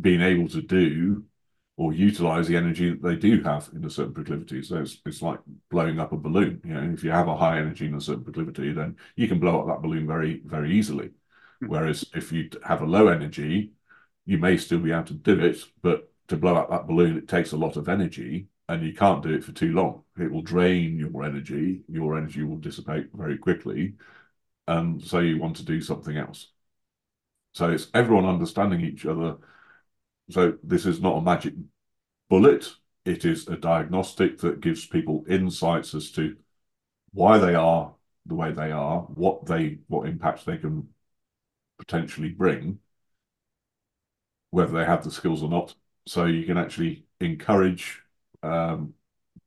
[0.00, 1.24] being able to do
[1.76, 4.62] or utilize the energy that they do have in a certain proclivity.
[4.62, 6.60] So it's, it's like blowing up a balloon.
[6.64, 9.38] You know, if you have a high energy in a certain proclivity, then you can
[9.38, 11.08] blow up that balloon very, very easily.
[11.08, 11.68] Mm-hmm.
[11.68, 13.72] Whereas if you have a low energy,
[14.24, 17.28] you may still be able to do it, but to blow up that balloon, it
[17.28, 20.02] takes a lot of energy and you can't do it for too long.
[20.18, 21.82] It will drain your energy.
[21.88, 23.94] Your energy will dissipate very quickly.
[24.66, 26.48] And so you want to do something else.
[27.52, 29.36] So it's everyone understanding each other
[30.30, 31.54] so this is not a magic
[32.28, 32.74] bullet.
[33.04, 36.36] It is a diagnostic that gives people insights as to
[37.12, 37.94] why they are
[38.26, 40.88] the way they are, what they what impacts they can
[41.78, 42.80] potentially bring,
[44.50, 45.74] whether they have the skills or not.
[46.06, 48.02] So you can actually encourage
[48.42, 48.94] um,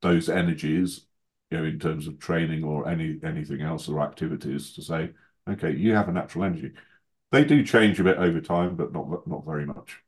[0.02, 1.06] those energies,
[1.52, 5.12] you know, in terms of training or any anything else or activities to say,
[5.50, 6.72] okay, you have a natural energy.
[7.32, 10.02] They do change a bit over time, but not not very much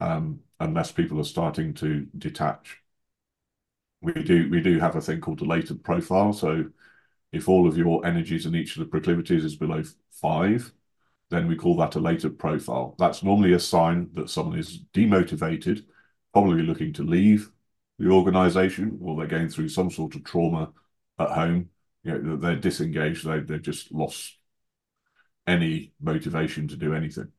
[0.00, 2.78] um, unless people are starting to detach.
[4.00, 6.32] We do we do have a thing called a latent profile.
[6.32, 6.66] So
[7.32, 9.82] if all of your energies in each of the proclivities is below
[10.12, 10.72] five,
[11.30, 12.94] then we call that a latent profile.
[12.98, 15.84] That's normally a sign that someone is demotivated,
[16.32, 17.50] probably looking to leave
[17.98, 20.72] the organization, or they're going through some sort of trauma
[21.18, 21.70] at home.
[22.04, 24.38] You know, they're disengaged, they, they've just lost
[25.46, 27.32] any motivation to do anything.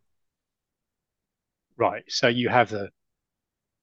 [1.79, 2.03] Right.
[2.09, 2.89] So you have the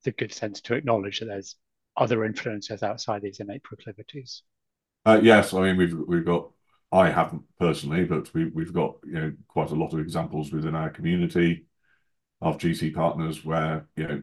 [0.05, 1.57] the good sense to acknowledge that there's
[1.97, 4.43] other influences outside these innate proclivities.
[5.05, 6.51] Uh, yes, I mean we've we've got.
[6.93, 10.75] I haven't personally, but we we've got you know quite a lot of examples within
[10.75, 11.67] our community
[12.41, 14.23] of GC partners where you know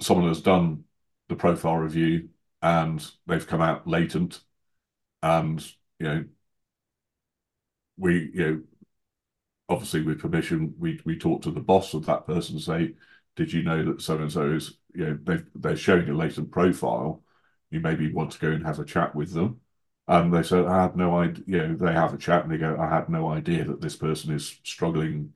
[0.00, 0.84] someone has done
[1.28, 2.28] the profile review
[2.62, 4.40] and they've come out latent,
[5.22, 5.64] and
[5.98, 6.24] you know
[7.96, 8.62] we you know
[9.72, 12.94] obviously with permission, we we talk to the boss of that person and say,
[13.36, 16.50] did you know that so and so is you know they they're showing a latent
[16.50, 17.22] profile?
[17.70, 19.60] You maybe want to go and have a chat with them,
[20.08, 22.58] And they said, I had no idea, you know, they have a chat and they
[22.58, 25.32] go, I had no idea that this person is struggling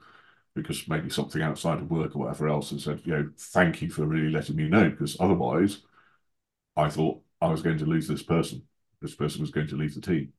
[0.55, 3.90] because maybe something outside of work or whatever else and said, you know, thank you
[3.90, 5.83] for really letting me know because otherwise
[6.77, 8.62] I thought I was going to lose this person.
[9.03, 10.33] This person was going to leave the team.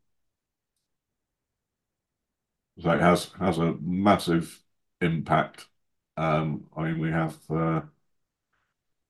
[2.80, 4.64] So it has has a massive
[5.02, 5.68] impact.
[6.16, 7.82] Um, I mean, we have uh,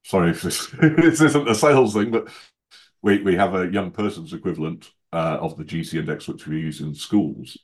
[0.03, 2.30] sorry if this, this isn't a sales thing, but
[3.01, 6.82] we, we have a young person's equivalent uh, of the GC index, which we use
[6.82, 7.58] in schools.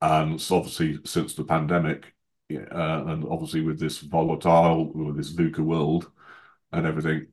[0.00, 2.14] And so obviously, since the pandemic,
[2.52, 6.10] uh, and obviously with this volatile, with this VUCA world
[6.72, 7.28] and everything,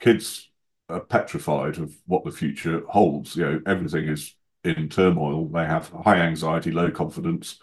[0.00, 0.50] kids
[0.88, 3.36] are petrified of what the future holds.
[3.36, 5.48] You know, everything is in turmoil.
[5.48, 7.58] They have high anxiety, low confidence,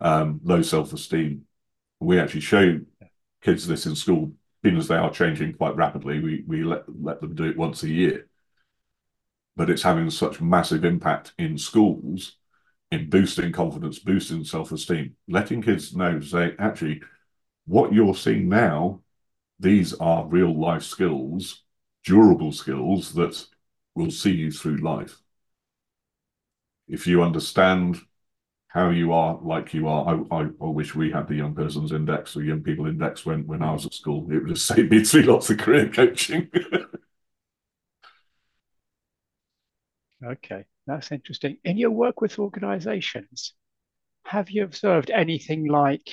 [0.00, 1.42] um, low self-esteem.
[2.00, 2.80] We actually show
[3.42, 6.20] kids this in school, being as they are changing quite rapidly.
[6.20, 8.28] We we let let them do it once a year,
[9.56, 12.36] but it's having such massive impact in schools
[12.90, 17.00] in boosting confidence, boosting self-esteem, letting kids know, say, actually,
[17.64, 19.00] what you're seeing now,
[19.58, 21.64] these are real life skills,
[22.04, 23.46] durable skills that
[23.94, 25.21] will see you through life.
[26.88, 27.98] If you understand
[28.68, 31.92] how you are like you are, I, I, I wish we had the young person's
[31.92, 34.30] index or young people index when, when I was at school.
[34.30, 36.50] It would have saved me three lots of career coaching.
[40.24, 40.64] okay.
[40.86, 41.58] That's interesting.
[41.64, 43.54] In your work with organizations,
[44.24, 46.08] have you observed anything like,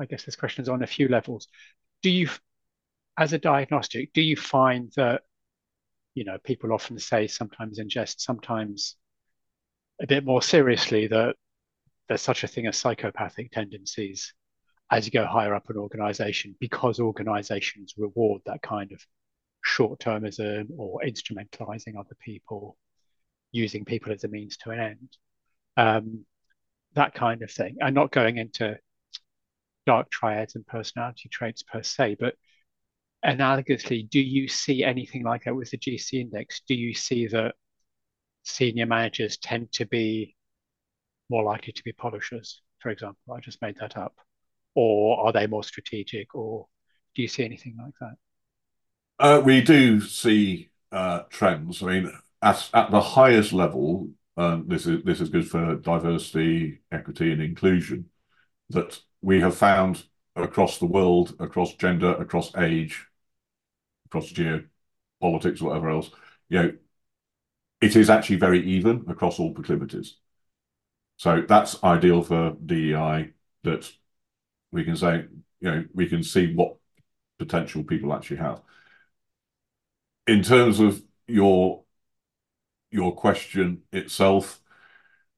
[0.00, 1.48] I guess this question is on a few levels.
[2.02, 2.28] Do you,
[3.18, 5.22] as a diagnostic, do you find that,
[6.16, 8.96] you know, people often say sometimes in jest, sometimes
[10.00, 11.36] a bit more seriously that
[12.08, 14.32] there's such a thing as psychopathic tendencies
[14.90, 19.04] as you go higher up an organization because organizations reward that kind of
[19.62, 22.78] short-termism or instrumentalizing other people
[23.52, 25.16] using people as a means to an end,
[25.76, 26.24] um,
[26.94, 27.76] that kind of thing.
[27.80, 28.78] And not going into
[29.84, 32.36] dark triads and personality traits per se, but
[33.26, 36.62] analogously, do you see anything like that with the GC index?
[36.66, 37.54] Do you see that
[38.44, 40.36] senior managers tend to be
[41.28, 43.34] more likely to be polishers, for example?
[43.34, 44.14] I just made that up.
[44.74, 46.66] Or are they more strategic, or
[47.14, 48.16] do you see anything like that?
[49.18, 51.82] Uh, we do see uh, trends.
[51.82, 52.12] I mean,
[52.42, 57.40] at, at the highest level, um, this is this is good for diversity, equity, and
[57.40, 58.10] inclusion.
[58.68, 63.06] That we have found across the world, across gender, across age,
[64.06, 66.10] across geopolitics, whatever else,
[66.48, 66.72] you know,
[67.80, 70.16] it is actually very even across all proclivities.
[71.16, 73.32] So that's ideal for DEI.
[73.64, 73.90] That
[74.72, 75.26] we can say,
[75.60, 76.76] you know, we can see what
[77.38, 78.62] potential people actually have.
[80.26, 81.82] In terms of your
[82.90, 84.60] your question itself,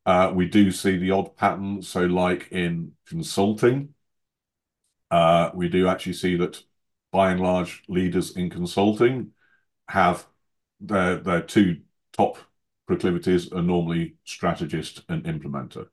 [0.07, 1.83] uh, we do see the odd pattern.
[1.83, 3.95] So like in consulting,
[5.11, 6.63] uh, we do actually see that
[7.11, 9.33] by and large, leaders in consulting
[9.89, 10.27] have
[10.81, 11.81] their their two
[12.13, 12.39] top
[12.87, 15.89] proclivities are normally strategist and implementer.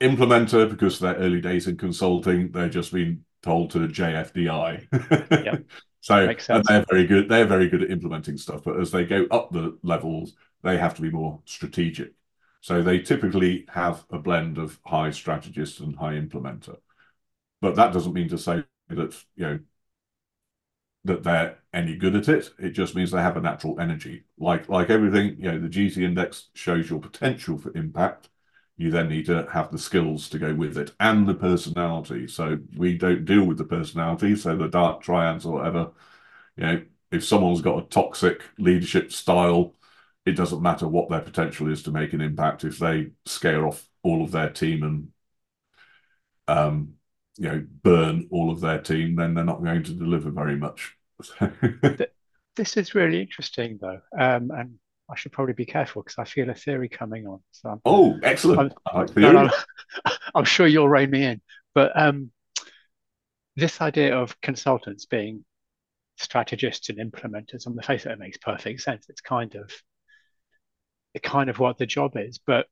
[0.00, 5.44] Implementer, because they're early days in consulting, they're just being told to JFDI.
[5.44, 5.64] Yep.
[6.02, 7.28] So and they're very good.
[7.28, 10.94] They're very good at implementing stuff, but as they go up the levels, they have
[10.94, 12.12] to be more strategic.
[12.60, 16.76] So they typically have a blend of high strategist and high implementer.
[17.60, 19.58] But that doesn't mean to say that you know
[21.04, 22.50] that they're any good at it.
[22.58, 24.24] It just means they have a natural energy.
[24.38, 28.28] Like like everything, you know, the GC index shows your potential for impact.
[28.76, 32.28] You then need to have the skills to go with it and the personality.
[32.28, 34.36] So we don't deal with the personality.
[34.36, 35.92] So the dark triads or whatever,
[36.56, 39.74] you know, if someone's got a toxic leadership style,
[40.26, 42.64] it doesn't matter what their potential is to make an impact.
[42.64, 45.12] If they scare off all of their team and
[46.48, 46.95] um,
[47.38, 50.96] you know, burn all of their team, then they're not going to deliver very much.
[52.56, 54.74] this is really interesting, though, um, and
[55.10, 57.40] I should probably be careful because I feel a theory coming on.
[57.52, 58.72] So I'm, oh, excellent!
[58.86, 59.50] I'm, like no,
[60.34, 61.40] I'm, sure you'll rein me in,
[61.74, 62.30] but um,
[63.54, 65.44] this idea of consultants being
[66.16, 69.06] strategists and implementers, on the face of it, makes perfect sense.
[69.08, 69.70] It's kind of
[71.14, 72.38] it kind of what the job is.
[72.46, 72.66] But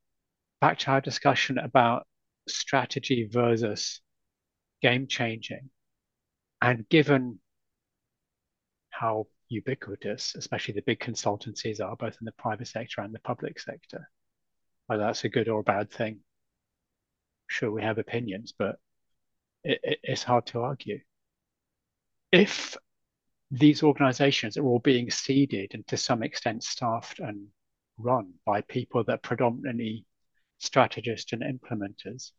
[0.60, 2.06] back to our discussion about
[2.48, 4.00] strategy versus
[4.84, 5.70] game changing,
[6.60, 7.38] and given
[8.90, 13.58] how ubiquitous, especially the big consultancies are, both in the private sector and the public
[13.58, 14.10] sector.
[14.86, 16.20] Whether that's a good or a bad thing,
[17.46, 18.76] sure, we have opinions, but
[19.62, 21.00] it, it, it's hard to argue.
[22.30, 22.76] If
[23.50, 27.46] these organizations are all being seeded and to some extent staffed and
[27.96, 30.04] run by people that predominantly
[30.58, 32.32] strategists and implementers.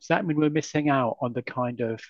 [0.00, 2.00] Does that mean we're missing out on the kind of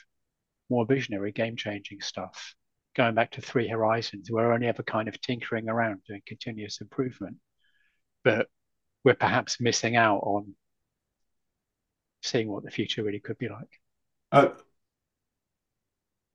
[0.71, 2.55] more visionary game changing stuff?
[2.95, 7.37] Going back to Three Horizons, we're only ever kind of tinkering around doing continuous improvement,
[8.25, 8.49] but
[9.05, 10.55] we're perhaps missing out on
[12.23, 13.81] seeing what the future really could be like.
[14.33, 14.49] Uh,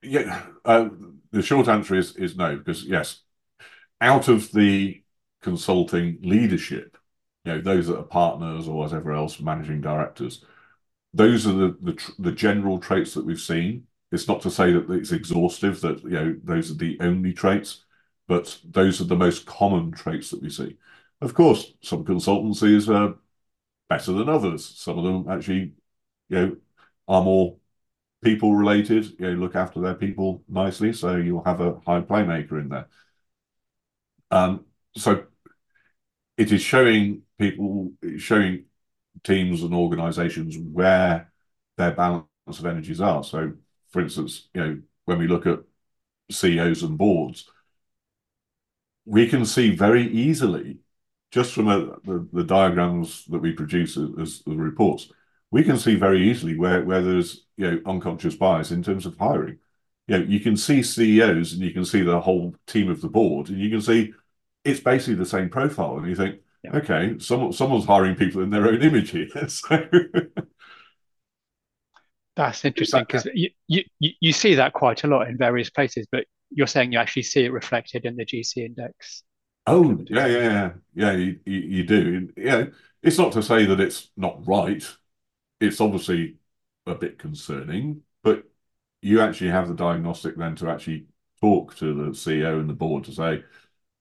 [0.01, 0.89] yeah, uh,
[1.31, 3.21] the short answer is is no, because yes,
[4.01, 5.01] out of the
[5.41, 6.97] consulting leadership,
[7.45, 10.43] you know, those that are partners or whatever else, managing directors,
[11.13, 13.87] those are the the, the general traits that we've seen.
[14.11, 17.85] It's not to say that it's exhaustive, that you know those are the only traits,
[18.27, 20.77] but those are the most common traits that we see.
[21.21, 23.15] Of course, some consultancies are
[23.89, 24.65] better than others.
[24.65, 25.73] Some of them actually,
[26.29, 26.57] you know,
[27.07, 27.57] are more
[28.23, 32.59] people related, you know, look after their people nicely, so you'll have a high playmaker
[32.61, 32.87] in there.
[34.31, 35.25] Um, so
[36.37, 38.65] it is showing people, showing
[39.23, 41.31] teams and organizations where
[41.77, 43.23] their balance of energies are.
[43.23, 43.53] So,
[43.89, 45.59] for instance, you know, when we look at
[46.31, 47.49] CEOs and boards,
[49.05, 50.79] we can see very easily,
[51.31, 55.11] just from a, the, the diagrams that we produce as, the reports,
[55.51, 59.17] we can see very easily where where there's you know unconscious bias in terms of
[59.17, 59.59] hiring.
[60.07, 63.09] You know, you can see CEOs and you can see the whole team of the
[63.09, 64.13] board, and you can see
[64.63, 66.75] it's basically the same profile, and you think, yeah.
[66.75, 69.27] okay, someone someone's hiring people in their own image here.
[69.47, 69.87] so,
[72.35, 76.25] That's interesting because you, you you see that quite a lot in various places, but
[76.49, 79.23] you're saying you actually see it reflected in the GC index.
[79.67, 81.11] Oh yeah, yeah, yeah, yeah.
[81.13, 82.29] You, you, you do.
[82.35, 82.65] Yeah,
[83.01, 84.83] it's not to say that it's not right
[85.63, 86.35] it's obviously
[86.85, 88.43] a bit concerning, but
[89.01, 91.07] you actually have the diagnostic then to actually
[91.41, 93.43] talk to the CEO and the board to say,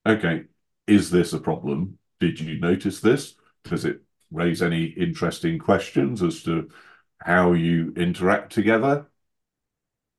[0.07, 0.45] okay,
[0.87, 1.99] is this a problem?
[2.23, 3.35] Did you notice this?
[3.65, 6.71] Does it raise any interesting questions as to
[7.19, 9.09] how you interact together?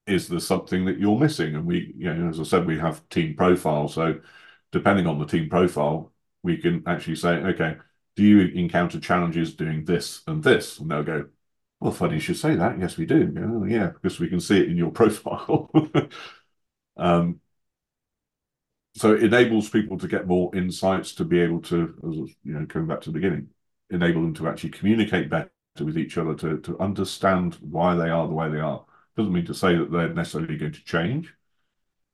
[0.05, 1.55] Is there something that you're missing?
[1.55, 3.87] And we, you know, as I said, we have team profile.
[3.87, 4.19] So
[4.73, 6.11] depending on the team profile,
[6.43, 7.77] we can actually say, okay,
[8.17, 10.79] do you encounter challenges doing this and this?
[10.79, 11.29] And they'll go,
[11.79, 12.79] well, funny you should say that.
[12.79, 13.31] Yes, we do.
[13.33, 15.71] Yeah, yeah because we can see it in your profile.
[16.97, 17.39] um,
[18.95, 21.95] so it enables people to get more insights to be able to,
[22.43, 23.49] you know, coming back to the beginning,
[23.89, 28.27] enable them to actually communicate better with each other, to, to understand why they are
[28.27, 28.85] the way they are.
[29.17, 31.33] Doesn't mean to say that they're necessarily going to change,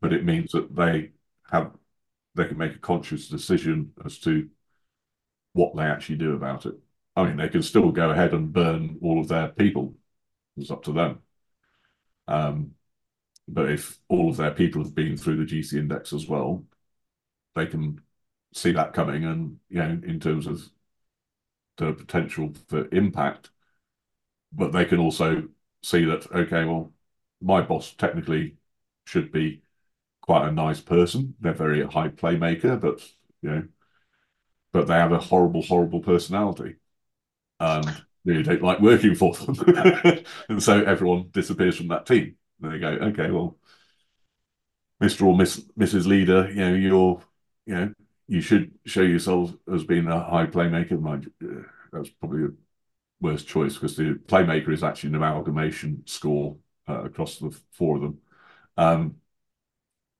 [0.01, 1.11] but it means that they
[1.51, 1.71] have
[2.35, 4.49] they can make a conscious decision as to
[5.53, 6.75] what they actually do about it.
[7.15, 9.95] I mean, they can still go ahead and burn all of their people.
[10.55, 11.19] It's up to them.
[12.27, 12.75] Um,
[13.47, 16.63] but if all of their people have been through the GC index as well,
[17.55, 18.01] they can
[18.53, 20.69] see that coming and, you know, in terms of
[21.77, 23.51] the potential for impact,
[24.51, 25.47] but they can also
[25.83, 26.93] see that, okay, well,
[27.41, 28.57] my boss technically
[29.05, 29.61] should be
[30.21, 31.35] quite a nice person.
[31.39, 33.01] They're very high playmaker, but,
[33.41, 33.67] you know,
[34.71, 36.75] but they have a horrible, horrible personality
[37.59, 37.87] and
[38.25, 40.23] really don't like working for them.
[40.49, 42.35] and so everyone disappears from that team.
[42.61, 43.57] And they go, okay, well,
[44.99, 45.27] Mr.
[45.27, 46.07] or Miss Mrs.
[46.07, 47.21] Leader, you know, you're,
[47.69, 47.93] you know,
[48.27, 50.99] you should show yourself as being a high playmaker.
[50.99, 52.49] Mind you, that's probably a
[53.21, 56.57] worst choice because the playmaker is actually an amalgamation score
[56.89, 58.19] uh, across the four of them.
[58.77, 59.17] Um,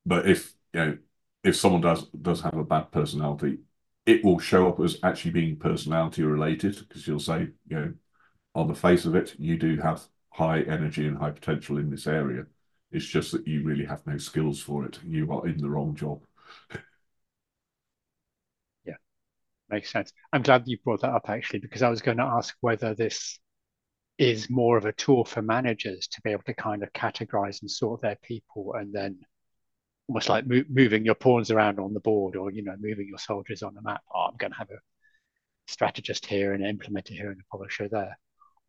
[0.05, 0.97] but if you know,
[1.43, 3.59] if someone does does have a bad personality,
[4.05, 7.93] it will show up as actually being personality related because you'll say, you know,
[8.55, 12.07] on the face of it, you do have high energy and high potential in this
[12.07, 12.45] area.
[12.91, 14.99] It's just that you really have no skills for it.
[15.05, 16.23] You are in the wrong job.
[19.69, 20.11] makes sense.
[20.33, 23.39] I'm glad you brought that up actually, because I was going to ask whether this
[24.19, 27.71] is more of a tool for managers to be able to kind of categorize and
[27.71, 29.17] sort their people and then
[30.09, 33.17] almost like mo- moving your pawns around on the board or you know moving your
[33.17, 34.79] soldiers on the map oh, i'm going to have a
[35.67, 38.17] strategist here and an implementer here and a publisher there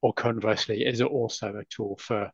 [0.03, 2.31] or conversely is it also a tool for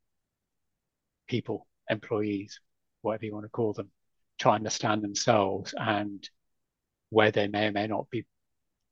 [1.26, 2.60] people employees
[3.00, 3.90] whatever you want to call them
[4.38, 6.28] to understand themselves and
[7.08, 8.26] where they may or may not be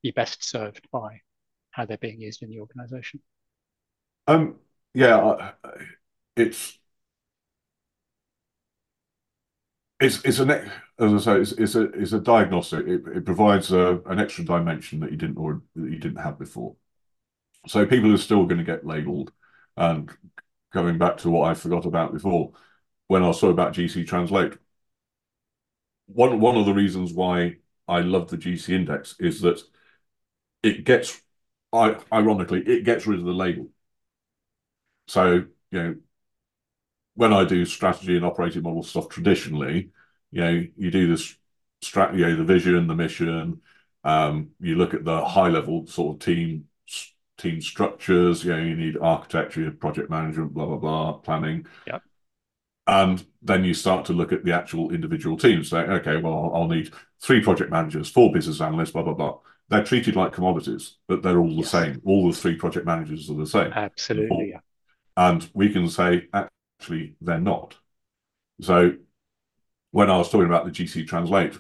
[0.05, 1.21] be best served by
[1.73, 3.21] how they're being used in the organization
[4.29, 4.55] um
[4.93, 5.51] yeah
[6.37, 6.79] it's
[9.99, 10.51] it's it's an
[10.99, 12.87] as I say, it's, it's a it's a diagnostic.
[12.87, 16.39] It, it provides a, an extra dimension that you didn't or that you didn't have
[16.39, 16.77] before.
[17.67, 19.33] So people are still going to get labelled.
[19.77, 20.11] And
[20.73, 22.53] going back to what I forgot about before,
[23.09, 24.55] when I saw about GC Translate,
[26.07, 27.57] one one of the reasons why
[27.89, 29.61] I love the GC index is that
[30.65, 31.21] it gets,
[31.73, 33.69] ironically, it gets rid of the label.
[35.07, 35.97] So you know,
[37.15, 39.91] when I do strategy and operating model stuff traditionally,
[40.31, 41.37] you know, you do this
[41.83, 43.61] strat, you know, the vision, the mission.
[44.03, 46.69] Um, you look at the high level sort of team
[47.39, 48.45] team structures.
[48.45, 51.67] You know, you need architecture, project management, blah blah blah, planning.
[51.87, 52.03] Yep.
[52.87, 55.71] And then you start to look at the actual individual teams.
[55.71, 59.39] Say, okay, well, I'll need three project managers, four business analysts, blah blah blah.
[59.69, 61.71] They're treated like commodities, but they're all the yes.
[61.71, 62.03] same.
[62.05, 63.73] All the three project managers are the same.
[63.73, 64.51] Absolutely.
[64.51, 64.61] Yeah.
[65.17, 67.77] And we can say, actually, they're not.
[68.61, 68.97] So
[69.91, 71.59] when I was talking about the GC Translate,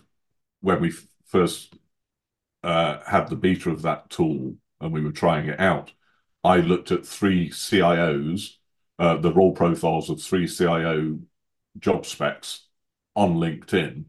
[0.60, 0.92] when we
[1.26, 1.74] first
[2.62, 5.92] uh, had the beta of that tool and we were trying it out,
[6.42, 8.56] I looked at three CIOs,
[8.98, 11.20] uh, the role profiles of three CIO
[11.78, 12.66] job specs
[13.16, 14.04] on LinkedIn.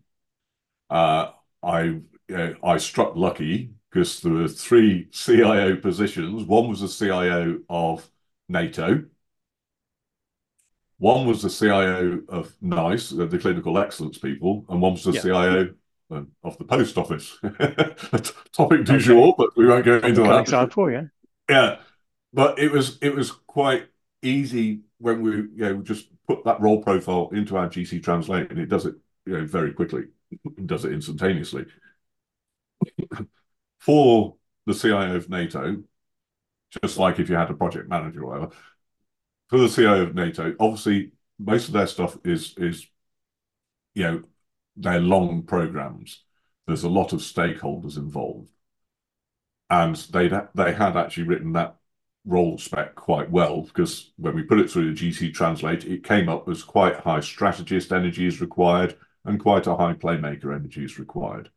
[0.89, 1.31] Uh,
[1.63, 1.99] I
[2.35, 6.43] uh, I struck lucky because there were three CIO positions.
[6.43, 8.05] One was the CIO of
[8.49, 9.05] NATO.
[10.97, 15.21] One was the CIO of NICE, the clinical excellence people, and one was the yeah.
[15.21, 15.73] CIO
[16.43, 17.37] of the post office.
[18.51, 18.97] Topic du okay.
[18.97, 20.41] jour, but we won't go into that.
[20.41, 21.03] Example, yeah.
[21.49, 21.77] Yeah,
[22.33, 23.87] but it was it was quite
[24.21, 28.59] easy when we you know just put that role profile into our GC Translate, and
[28.59, 30.03] it does it you know very quickly.
[30.31, 31.65] It does it instantaneously.
[33.85, 35.83] For the CIO of NATO,
[36.83, 38.55] just like if you had a project manager or whatever,
[39.49, 42.87] for the CIO of NATO, obviously most of their stuff is is
[43.93, 44.23] you know
[44.75, 46.23] they're long programs.
[46.67, 48.51] There's a lot of stakeholders involved,
[49.69, 51.75] and they they had actually written that
[52.25, 56.27] role spec quite well because when we put it through the GC Translate, it came
[56.29, 60.99] up as quite high strategist energy is required and quite a high playmaker energy is
[60.99, 61.49] required.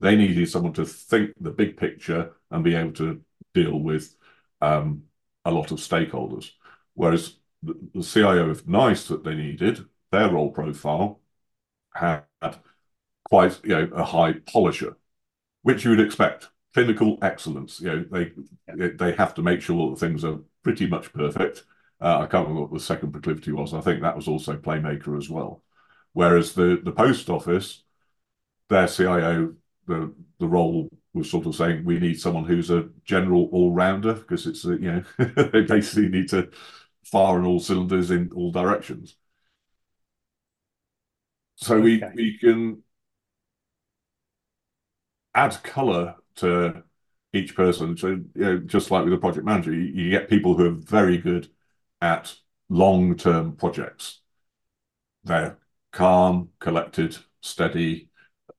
[0.00, 3.22] They needed someone to think the big picture and be able to
[3.54, 4.14] deal with
[4.60, 5.04] um,
[5.44, 6.50] a lot of stakeholders.
[6.94, 11.20] Whereas the, the CIO of NICE that they needed, their role profile
[11.94, 12.24] had
[13.24, 14.96] quite you know a high polisher,
[15.62, 16.48] which you would expect.
[16.74, 17.80] Clinical excellence.
[17.80, 18.32] You know they
[18.96, 21.64] they have to make sure that things are pretty much perfect.
[22.00, 23.74] Uh, I can't remember what the second proclivity was.
[23.74, 25.62] I think that was also playmaker as well.
[26.12, 27.82] Whereas the the post office,
[28.68, 29.56] their CIO,
[29.86, 34.14] the the role was sort of saying we need someone who's a general all rounder
[34.14, 35.04] because it's a, you know
[35.52, 36.50] they basically need to
[37.04, 39.16] fire on all cylinders in all directions.
[41.56, 42.82] So we we can
[45.34, 46.82] add color to
[47.32, 47.96] each person.
[47.96, 50.70] So you know, just like with a project manager, you, you get people who are
[50.70, 51.48] very good
[52.00, 52.34] at
[52.68, 54.20] long-term projects.
[55.24, 55.58] They're
[55.92, 58.08] calm, collected, steady,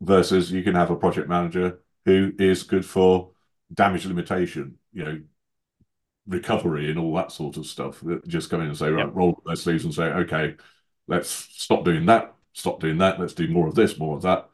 [0.01, 3.31] versus you can have a project manager who is good for
[3.73, 5.19] damage limitation, you know,
[6.27, 7.99] recovery and all that sort of stuff.
[8.01, 9.15] That just come in and say, right, yep.
[9.15, 10.55] roll their sleeves and say, okay,
[11.07, 14.49] let's stop doing that, stop doing that, let's do more of this, more of that.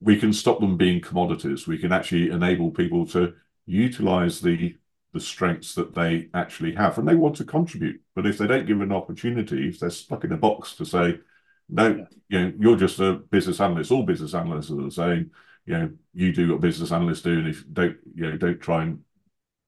[0.00, 1.66] We can stop them being commodities.
[1.66, 4.76] We can actually enable people to utilize the
[5.12, 8.02] the strengths that they actually have and they want to contribute.
[8.14, 11.20] But if they don't give an opportunity, if they're stuck in a box to say,
[11.68, 15.30] no, you know, you're just a business analyst, all business analysts are the same,
[15.64, 18.82] you know, you do what business analysts do, and if don't, you know, don't try
[18.82, 19.00] and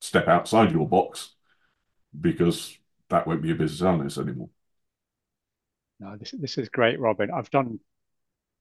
[0.01, 1.34] step outside your box
[2.18, 2.76] because
[3.11, 4.51] that won't be a business analyst anymore.
[6.01, 7.30] No, this this is great, Robin.
[7.30, 7.80] I've done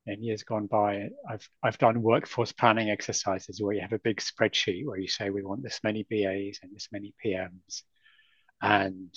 [0.08, 4.20] in years gone by, I've I've done workforce planning exercises where you have a big
[4.22, 7.84] spreadsheet where you say we want this many BAs and this many PMs,
[8.62, 9.14] and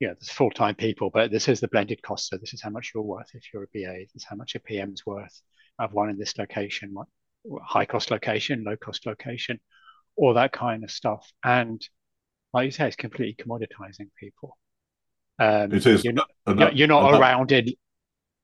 [0.00, 2.28] yeah, there's full-time people, but this is the blended cost.
[2.28, 4.00] So this is how much you're worth if you're a BA.
[4.00, 5.40] This is how much a PM's worth.
[5.78, 7.06] I've one in this location, what
[7.62, 9.60] high cost location, low cost location
[10.18, 11.32] all that kind of stuff.
[11.42, 11.80] And
[12.52, 14.58] like you say, it's completely commoditizing people.
[15.38, 16.04] Um, it is.
[16.04, 17.74] You're not, that, you're not a rounded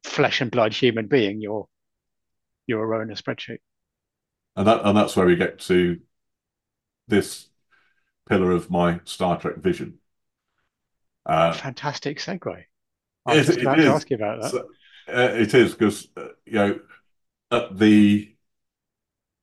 [0.05, 1.41] flesh and blood human being.
[1.41, 1.67] You're
[2.67, 3.59] you're a row in a spreadsheet.
[4.57, 5.99] And that and that's where we get to
[7.09, 7.49] this
[8.29, 9.99] pillar of my Star Trek vision.
[11.27, 12.65] Uh, Fantastic segue.
[13.27, 14.51] I was it, about to ask you about that.
[14.51, 14.69] So,
[15.09, 16.81] uh, it is because uh, you know
[17.51, 18.35] at the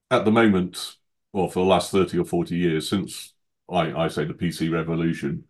[0.10, 0.96] at the moment
[1.34, 3.34] or for the last 30 or 40 years, since
[3.72, 5.46] I, I say the PC revolution,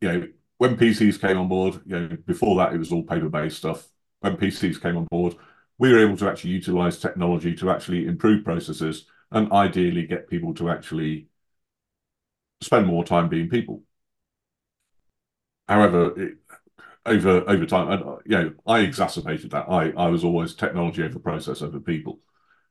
[0.00, 0.28] you know,
[0.58, 3.88] when PCs came on board, you know, before that it was all paper-based stuff.
[4.20, 5.34] When PCs came on board,
[5.78, 10.54] we were able to actually utilize technology to actually improve processes and ideally get people
[10.54, 11.26] to actually
[12.60, 13.82] spend more time being people.
[15.68, 16.38] However, it,
[17.06, 19.68] over over time, and you know, I exacerbated that.
[19.68, 22.20] I I was always technology over process over people.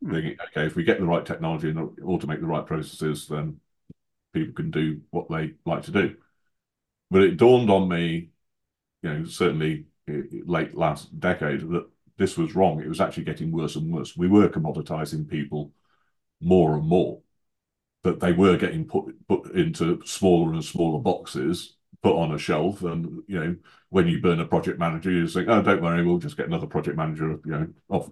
[0.03, 0.11] Mm.
[0.11, 3.59] Thinking, okay, if we get the right technology and automate the right processes, then
[4.33, 6.15] people can do what they like to do.
[7.11, 8.29] But it dawned on me,
[9.03, 11.87] you know, certainly late last decade, that
[12.17, 12.81] this was wrong.
[12.81, 14.17] It was actually getting worse and worse.
[14.17, 15.71] We were commoditizing people
[16.41, 17.21] more and more,
[18.03, 22.83] that they were getting put put into smaller and smaller boxes, put on a shelf,
[22.83, 23.55] and you know,
[23.89, 26.67] when you burn a project manager, you think, oh, don't worry, we'll just get another
[26.67, 28.09] project manager, you know, off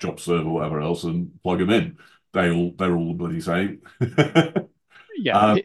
[0.00, 1.96] JobServe or whatever else, and plug them in.
[2.32, 3.82] They all they're all bloody same.
[5.16, 5.38] yeah.
[5.38, 5.60] Um,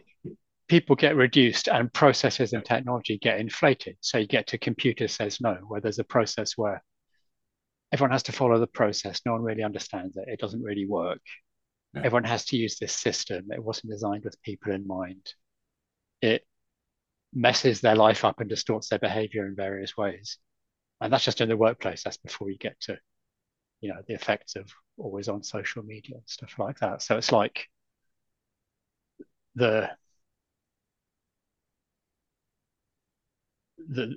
[0.68, 3.96] people get reduced and processes and technology get inflated.
[4.00, 6.82] So you get to computer says no, where there's a process where
[7.92, 9.20] everyone has to follow the process.
[9.24, 10.24] No one really understands it.
[10.26, 11.20] It doesn't really work.
[11.94, 12.02] Yeah.
[12.04, 13.46] Everyone has to use this system.
[13.50, 15.32] It wasn't designed with people in mind.
[16.20, 16.44] It
[17.36, 20.38] messes their life up and distorts their behavior in various ways.
[21.02, 22.02] And that's just in the workplace.
[22.02, 22.96] That's before you get to,
[23.82, 27.02] you know, the effects of always on social media and stuff like that.
[27.02, 27.68] So it's like
[29.54, 29.90] the
[33.86, 34.16] the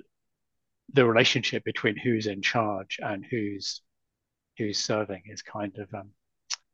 [0.94, 3.82] the relationship between who's in charge and who's
[4.56, 6.08] who's serving is kind of um,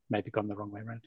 [0.08, 1.04] maybe gone the wrong way around.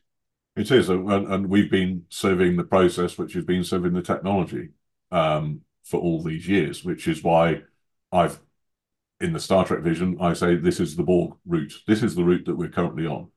[0.58, 4.72] It is, and, and we've been serving the process, which has been serving the technology
[5.12, 7.64] um, for all these years, which is why
[8.12, 8.40] I've
[9.22, 11.74] in the Star Trek vision, I say this is the Borg route.
[11.86, 13.30] This is the route that we're currently on.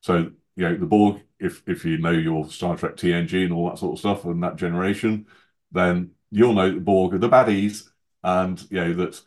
[0.00, 3.70] So, you know, the Borg, if if you know your Star Trek TNG and all
[3.70, 5.26] that sort of stuff and that generation,
[5.70, 7.88] then you'll know the Borg are the baddies
[8.24, 9.20] and you know that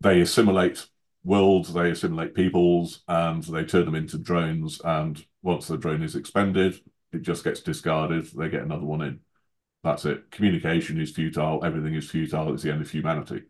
[0.00, 0.86] they assimilate
[1.24, 4.80] worlds, they assimilate peoples, and they turn them into drones.
[4.84, 6.80] And once the drone is expended,
[7.12, 8.26] it just gets discarded.
[8.26, 9.20] They get another one in.
[9.84, 10.32] That's it.
[10.32, 11.64] Communication is futile.
[11.64, 12.52] Everything is futile.
[12.52, 13.44] It's the end of humanity.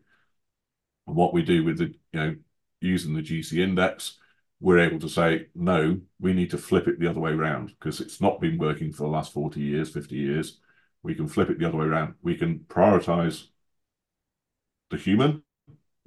[1.07, 2.35] And what we do with the, you know,
[2.81, 4.17] using the GC index,
[4.59, 8.01] we're able to say, no, we need to flip it the other way around because
[8.01, 10.59] it's not been working for the last 40 years, 50 years.
[11.03, 12.15] We can flip it the other way around.
[12.21, 13.47] We can prioritize
[14.89, 15.43] the human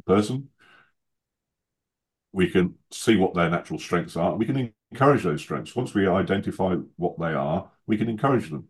[0.06, 0.50] person.
[2.32, 4.34] We can see what their natural strengths are.
[4.36, 5.74] We can encourage those strengths.
[5.74, 8.68] Once we identify what they are, we can encourage them.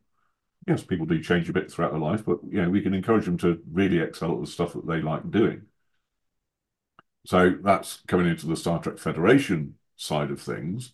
[0.68, 3.24] Yes, people do change a bit throughout their life, but you know, we can encourage
[3.24, 5.66] them to really excel at the stuff that they like doing.
[7.26, 10.92] So that's coming into the Star Trek Federation side of things,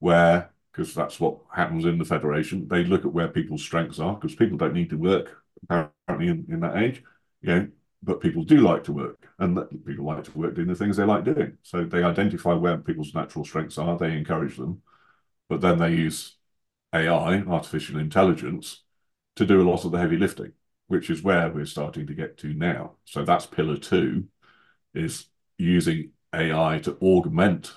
[0.00, 4.14] where because that's what happens in the Federation, they look at where people's strengths are,
[4.14, 7.02] because people don't need to work apparently in, in that age.
[7.42, 7.68] You know,
[8.02, 11.04] but people do like to work and people like to work doing the things they
[11.04, 11.58] like doing.
[11.62, 14.82] So they identify where people's natural strengths are, they encourage them,
[15.48, 16.36] but then they use
[16.94, 18.81] AI, artificial intelligence,
[19.36, 20.52] to do a lot of the heavy lifting,
[20.88, 22.92] which is where we're starting to get to now.
[23.04, 24.28] So that's pillar two
[24.94, 25.26] is
[25.58, 27.72] using AI to augment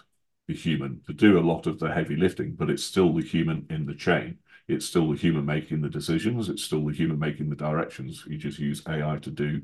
[0.47, 3.65] the human to do a lot of the heavy lifting, but it's still the human
[3.69, 4.37] in the chain.
[4.67, 6.49] It's still the human making the decisions.
[6.49, 8.23] It's still the human making the directions.
[8.27, 9.61] You just use AI to do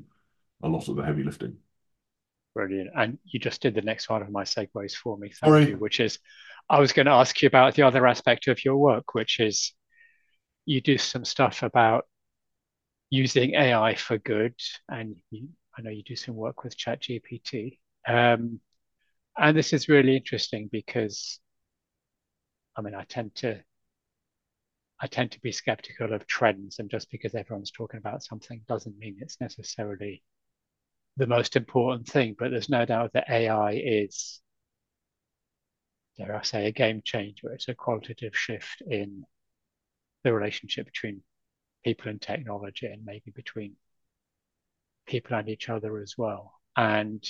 [0.62, 1.56] a lot of the heavy lifting.
[2.54, 2.90] Brilliant.
[2.94, 5.28] And you just did the next one of my segues for me.
[5.28, 5.66] Thank Sorry.
[5.66, 5.76] you.
[5.76, 6.18] Which is,
[6.68, 9.72] I was going to ask you about the other aspect of your work, which is
[10.64, 12.06] you do some stuff about
[13.10, 14.54] using AI for good.
[14.88, 17.78] And you, I know you do some work with ChatGPT.
[18.06, 18.60] Um,
[19.38, 21.40] and this is really interesting because,
[22.76, 23.62] I mean, I tend to
[25.00, 28.96] I tend to be skeptical of trends, and just because everyone's talking about something doesn't
[28.98, 30.22] mean it's necessarily
[31.16, 34.40] the most important thing, but there's no doubt that AI is,
[36.16, 37.52] dare I say, a game changer.
[37.52, 39.26] It's a qualitative shift in
[40.24, 41.22] the relationship between
[41.84, 43.76] people and technology and maybe between
[45.06, 46.54] people and each other as well.
[46.76, 47.22] And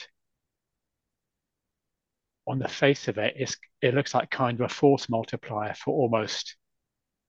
[2.46, 3.36] on the face of it,
[3.80, 6.56] it looks like kind of a force multiplier for almost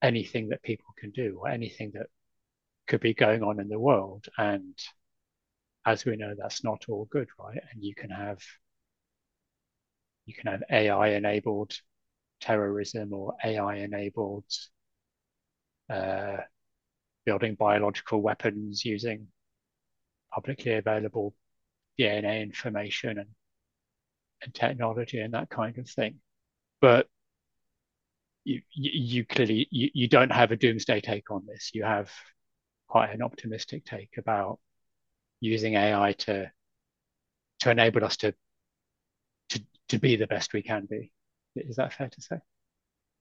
[0.02, 2.08] anything that people can do or anything that
[2.88, 4.26] could be going on in the world.
[4.38, 4.78] And
[5.86, 7.60] as we know, that's not all good, right?
[7.72, 8.40] And you can have
[10.26, 11.74] you can have AI enabled
[12.42, 14.46] terrorism or AI enabled
[15.90, 16.38] uh,
[17.26, 19.28] building biological weapons using
[20.32, 21.34] publicly available
[22.00, 23.30] DNA information and,
[24.42, 26.16] and technology and that kind of thing.
[26.82, 27.08] But
[28.44, 31.72] you, you, clearly you, you don't have a doomsday take on this.
[31.74, 32.12] You have
[32.88, 34.60] quite an optimistic take about
[35.40, 36.52] using AI to
[37.60, 38.34] to enable us to
[39.50, 41.12] to to be the best we can be.
[41.56, 42.38] Is that fair to say?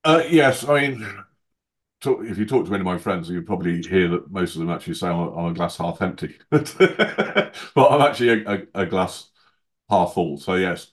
[0.04, 1.24] Uh, yes, I mean
[2.02, 4.60] talk, if you talk to any of my friends, you probably hear that most of
[4.60, 8.82] them actually say I'm a, I'm a glass half empty, but I'm actually a, a,
[8.82, 9.30] a, glass
[9.88, 10.36] half full.
[10.38, 10.92] So yes,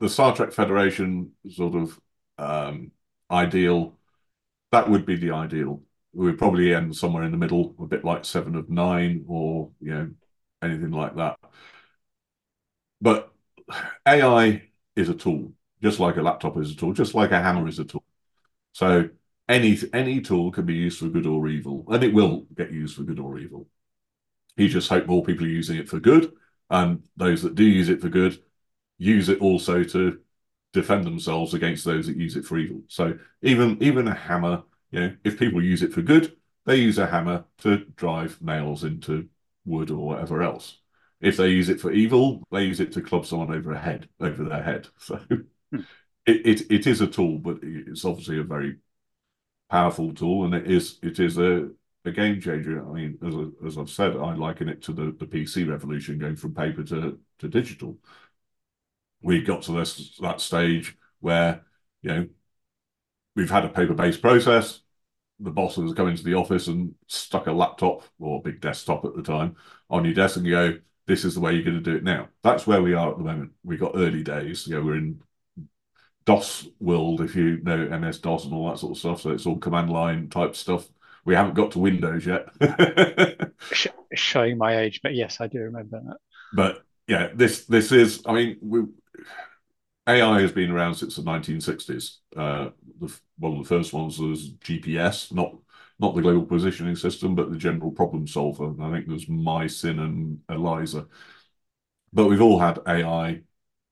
[0.00, 2.00] the Star Trek Federation sort of
[2.38, 2.92] um,
[3.30, 3.98] ideal.
[4.72, 5.82] That would be the ideal.
[6.14, 9.70] We would probably end somewhere in the middle, a bit like Seven of Nine, or
[9.80, 10.10] you know
[10.62, 11.38] anything like that.
[13.00, 13.32] But
[14.06, 15.52] AI is a tool,
[15.82, 18.04] just like a laptop is a tool, just like a hammer is a tool.
[18.72, 19.10] So
[19.48, 22.96] any any tool can be used for good or evil, and it will get used
[22.96, 23.68] for good or evil.
[24.56, 26.32] You just hope more people are using it for good,
[26.70, 28.42] and those that do use it for good
[29.02, 30.20] use it also to
[30.72, 32.82] defend themselves against those that use it for evil.
[32.88, 36.36] So even even a hammer, you know, if people use it for good,
[36.66, 39.28] they use a hammer to drive nails into
[39.64, 40.78] wood or whatever else.
[41.20, 44.08] If they use it for evil, they use it to club someone over a head,
[44.20, 44.88] over their head.
[44.98, 45.80] So hmm.
[46.26, 48.76] it, it it is a tool, but it's obviously a very
[49.72, 51.70] powerful tool, and it is it is a
[52.04, 52.86] a game changer.
[52.86, 53.34] I mean, as
[53.66, 57.18] as I've said, I liken it to the the PC revolution, going from paper to
[57.40, 57.98] to digital.
[59.22, 61.64] We got to this that stage where
[62.02, 62.28] you know
[63.36, 64.80] we've had a paper based process.
[65.40, 69.04] The boss has come into the office and stuck a laptop or a big desktop
[69.04, 69.56] at the time
[69.90, 72.28] on your desk and go, "This is the way you're going to do it now."
[72.42, 73.52] That's where we are at the moment.
[73.64, 74.66] We got early days.
[74.66, 75.22] You know, we're in
[76.24, 79.20] DOS world, if you know MS DOS and all that sort of stuff.
[79.22, 80.88] So it's all command line type stuff.
[81.24, 82.48] We haven't got to Windows yet.
[84.14, 86.16] Showing my age, but yes, I do remember that.
[86.52, 88.22] But yeah, this this is.
[88.26, 88.82] I mean, we,
[90.06, 92.16] AI has been around since the 1960s.
[92.36, 92.70] Uh,
[93.00, 95.54] the, one of the first ones was GPS, not
[95.98, 98.64] not the global positioning system, but the general problem solver.
[98.64, 101.06] And I think there's MYCIN and ELIZA.
[102.12, 103.42] But we've all had AI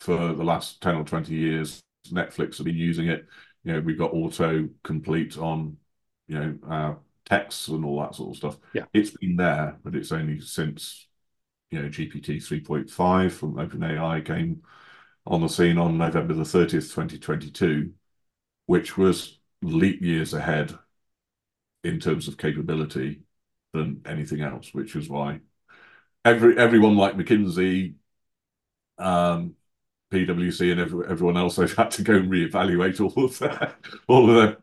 [0.01, 3.27] for the last 10 or 20 years Netflix have been using it.
[3.65, 5.77] You know, we've got auto complete on,
[6.29, 8.59] you know, our texts and all that sort of stuff.
[8.73, 8.85] Yeah.
[8.93, 11.07] It's been there, but it's only since,
[11.71, 14.63] you know, GPT 3.5 from OpenAI came
[15.27, 17.93] on the scene on November the 30th, 2022,
[18.67, 20.77] which was leap years ahead
[21.85, 23.21] in terms of capability
[23.73, 25.41] than anything else, which is why
[26.25, 27.95] every everyone like McKinsey,
[28.99, 29.55] um,
[30.11, 33.75] PwC and every, everyone else, they've had to go and reevaluate all of their
[34.09, 34.57] all of their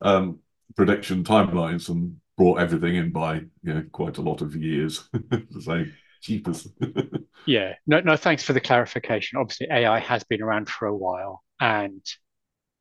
[0.00, 0.40] um,
[0.76, 5.08] prediction timelines and brought everything in by you know quite a lot of years.
[5.60, 5.84] so
[6.20, 6.68] cheapest.
[7.46, 8.16] yeah, no, no.
[8.16, 9.38] Thanks for the clarification.
[9.38, 12.04] Obviously, AI has been around for a while, and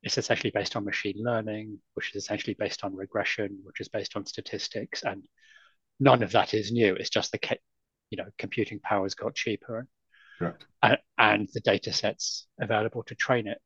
[0.03, 4.15] it's essentially based on machine learning, which is essentially based on regression, which is based
[4.15, 5.28] on statistics, and
[5.99, 6.95] none of that is new.
[6.95, 7.57] It's just the
[8.09, 9.88] you know computing power has got cheaper
[10.84, 13.60] And, and the data sets available to train it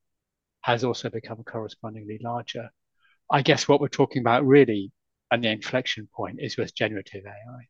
[0.61, 2.69] has also become correspondingly larger.
[3.29, 4.91] I guess what we're talking about really,
[5.31, 7.67] and the inflection point is with generative AI.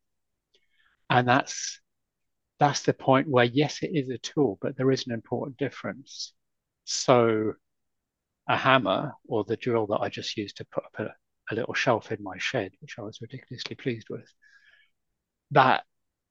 [1.10, 1.80] And that's
[2.58, 6.32] that's the point where yes, it is a tool, but there is an important difference.
[6.84, 7.54] So
[8.48, 11.74] a hammer or the drill that I just used to put up a, a little
[11.74, 14.28] shelf in my shed, which I was ridiculously pleased with,
[15.52, 15.84] that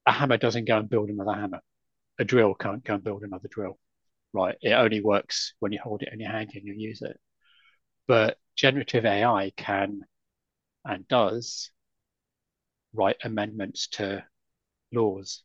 [0.05, 1.61] a hammer doesn't go and build another hammer
[2.21, 3.79] a drill can't go and build another drill,
[4.31, 4.55] right?
[4.61, 7.19] It only works when you hold it in your hand and you use it.
[8.07, 10.01] But generative AI can
[10.85, 11.71] and does
[12.93, 14.23] write amendments to
[14.93, 15.41] laws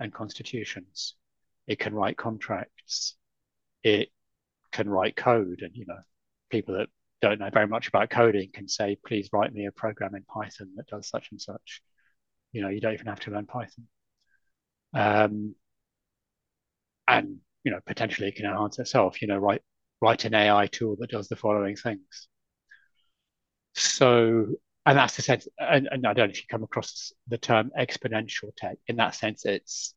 [0.00, 1.14] and constitutions.
[1.68, 3.14] It can write contracts.
[3.84, 4.08] It
[4.72, 5.60] can write code.
[5.62, 6.00] And, you know,
[6.50, 6.88] people that
[7.20, 10.70] don't know very much about coding can say, please write me a program in Python
[10.74, 11.80] that does such and such.
[12.50, 13.86] You know, you don't even have to learn Python.
[14.94, 15.54] Um,
[17.08, 19.20] and you know potentially it can enhance itself.
[19.22, 19.62] You know, write
[20.00, 22.28] write an AI tool that does the following things.
[23.74, 24.46] So,
[24.84, 25.48] and that's the sense.
[25.58, 28.78] And, and I don't know if you come across the term exponential tech.
[28.88, 29.94] In that sense, it's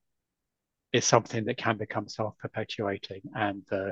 [0.93, 3.91] it's something that can become self-perpetuating, and uh,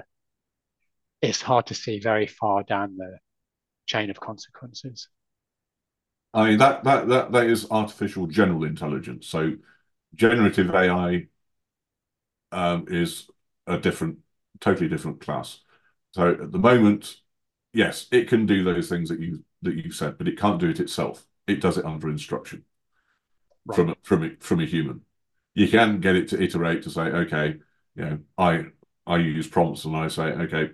[1.21, 3.17] it's hard to see very far down the
[3.85, 5.09] chain of consequences.
[6.33, 9.27] I mean that that that that is artificial general intelligence.
[9.27, 9.53] So
[10.15, 11.27] generative AI
[12.53, 13.29] um, is
[13.67, 14.19] a different,
[14.59, 15.59] totally different class.
[16.11, 17.15] So at the moment,
[17.73, 20.69] yes, it can do those things that you that you said, but it can't do
[20.69, 21.25] it itself.
[21.47, 22.65] It does it under instruction
[23.65, 23.75] right.
[23.75, 25.01] from from a, from a human.
[25.55, 27.55] You can get it to iterate to say, okay,
[27.95, 28.65] you know, I
[29.05, 30.71] I use prompts and I say, okay,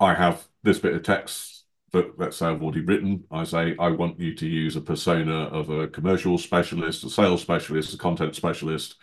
[0.00, 3.24] I have this bit of text that let's say I've already written.
[3.30, 7.42] I say I want you to use a persona of a commercial specialist, a sales
[7.42, 8.96] specialist, a content specialist,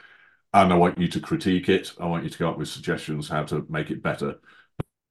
[0.54, 1.94] and I want you to critique it.
[2.00, 4.40] I want you to come up with suggestions how to make it better.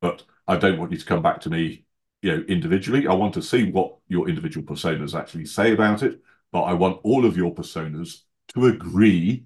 [0.00, 1.84] But I don't want you to come back to me
[2.22, 3.06] you know, individually.
[3.06, 6.20] I want to see what your individual personas actually say about it,
[6.52, 9.44] but I want all of your personas to agree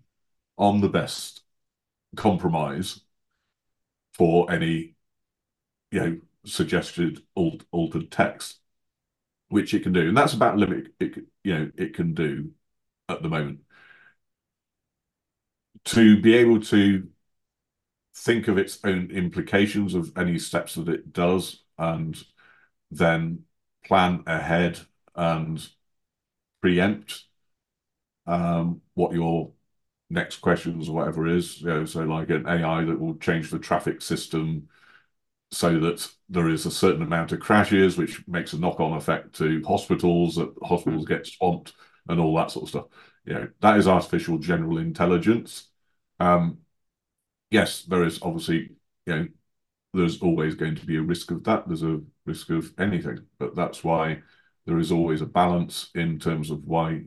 [0.57, 1.43] on the best
[2.17, 3.01] compromise
[4.15, 4.95] for any,
[5.91, 8.59] you know, suggested altered text,
[9.49, 12.51] which it can do, and that's about limit it, you know, it can do
[13.09, 13.61] at the moment.
[15.87, 17.09] To be able to
[18.15, 22.23] think of its own implications of any steps that it does and
[22.91, 23.45] then
[23.85, 24.79] plan ahead
[25.15, 25.67] and
[26.61, 27.25] preempt
[28.27, 29.53] um, what your
[30.11, 31.61] next questions or whatever is.
[31.61, 34.69] You know, so like an AI that will change the traffic system
[35.51, 39.63] so that there is a certain amount of crashes, which makes a knock-on effect to
[39.67, 41.75] hospitals, that hospitals get swamped
[42.09, 42.87] and all that sort of stuff.
[43.25, 45.69] You know, that is artificial general intelligence.
[46.23, 46.59] Um,
[47.51, 48.71] yes, there is obviously,
[49.07, 49.29] you know,
[49.95, 51.69] there's always going to be a risk of that.
[51.69, 54.23] There's a risk of anything, but that's why
[54.67, 57.03] there is always a balance in terms of why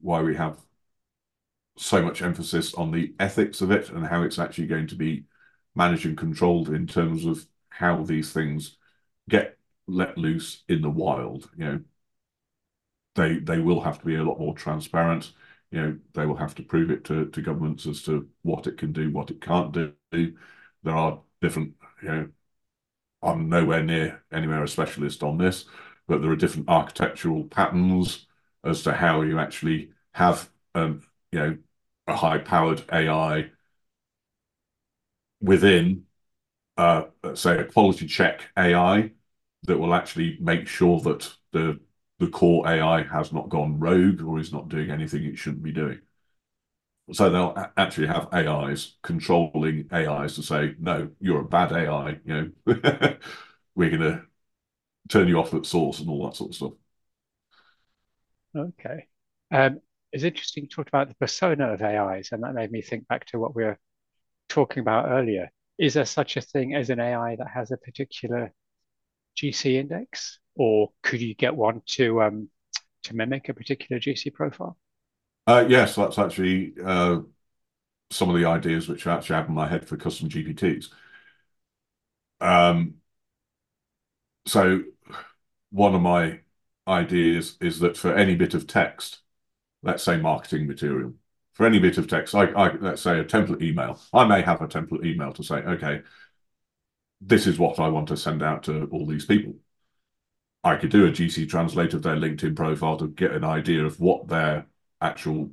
[0.00, 0.58] why we have
[1.76, 5.24] so much emphasis on the ethics of it and how it's actually going to be
[5.74, 8.76] managed and controlled in terms of how these things
[9.28, 9.56] get
[9.86, 11.50] let loose in the wild.
[11.56, 11.80] You know,
[13.14, 15.32] they they will have to be a lot more transparent.
[15.70, 18.76] You know, they will have to prove it to, to governments as to what it
[18.78, 19.94] can do, what it can't do.
[20.12, 22.28] There are different, you know,
[23.22, 25.66] I'm nowhere near anywhere a specialist on this,
[26.08, 28.26] but there are different architectural patterns
[28.64, 31.02] as to how you actually have, um,
[31.32, 31.58] you know,
[32.06, 33.50] a high-powered AI
[35.40, 36.04] within,
[36.76, 37.04] uh,
[37.34, 39.12] say, a quality check AI
[39.64, 41.80] that will actually make sure that the
[42.20, 45.72] the core AI has not gone rogue or is not doing anything it shouldn't be
[45.72, 46.00] doing.
[47.12, 52.20] So they'll actually have AIs controlling AIs to say, no, you're a bad AI.
[52.24, 52.74] You know,
[53.74, 54.22] we're going to
[55.08, 56.72] turn you off at source and all that sort of stuff.
[58.56, 59.06] Okay.
[59.52, 59.80] Um,
[60.12, 63.26] it's interesting you talked about the persona of AIs, and that made me think back
[63.26, 63.78] to what we were
[64.50, 65.50] talking about earlier.
[65.78, 68.52] Is there such a thing as an AI that has a particular
[69.36, 72.48] GC index, or could you get one to um,
[73.04, 74.76] to mimic a particular GC profile?
[75.46, 77.20] Uh, yes, that's actually uh,
[78.10, 80.88] some of the ideas which I actually have in my head for custom GPTs.
[82.40, 82.94] Um,
[84.46, 84.82] so
[85.70, 86.40] one of my
[86.86, 89.20] ideas is that for any bit of text,
[89.82, 91.14] let's say marketing material,
[91.52, 94.62] for any bit of text, I, I let's say a template email, I may have
[94.62, 96.02] a template email to say, okay,
[97.20, 99.54] this is what I want to send out to all these people.
[100.62, 103.98] I could do a GC translate of their LinkedIn profile to get an idea of
[103.98, 104.66] what their
[105.00, 105.50] actual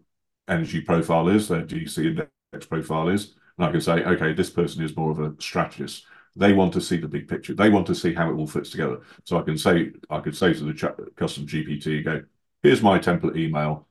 [0.47, 3.35] energy profile is, their GC index profile is.
[3.57, 6.05] And I can say, okay, this person is more of a strategist.
[6.35, 7.53] They want to see the big picture.
[7.53, 8.99] They want to see how it all fits together.
[9.23, 12.23] So I can say, I could say to the custom GPT, go,
[12.61, 13.87] here's my template email.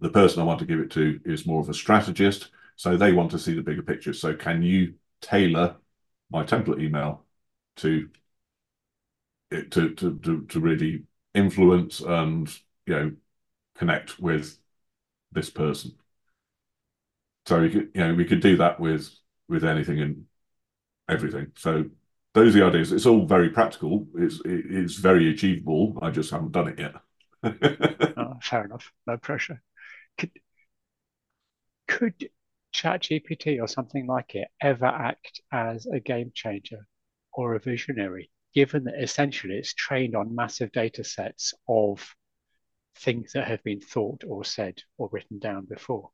[0.00, 2.50] The person I want to give it to is more of a strategist.
[2.76, 4.12] So they want to see the bigger picture.
[4.12, 5.76] So can you tailor
[6.30, 7.24] my template email
[7.76, 8.08] to
[9.50, 12.48] to to to, to really influence and
[12.86, 13.12] you know
[13.76, 14.58] connect with
[15.32, 15.92] this person.
[17.46, 19.10] So we could you know we could do that with
[19.48, 20.24] with anything and
[21.08, 21.52] everything.
[21.56, 21.84] So
[22.34, 22.92] those are the ideas.
[22.92, 24.06] It's all very practical.
[24.16, 25.98] It's it's very achievable.
[26.02, 26.94] I just haven't done it yet.
[28.16, 28.92] oh, fair enough.
[29.06, 29.62] No pressure.
[30.18, 30.32] Could
[31.86, 32.30] could
[32.74, 36.86] ChatGPT or something like it ever act as a game changer
[37.32, 42.14] or a visionary, given that essentially it's trained on massive data sets of
[42.96, 46.10] things that have been thought or said or written down before?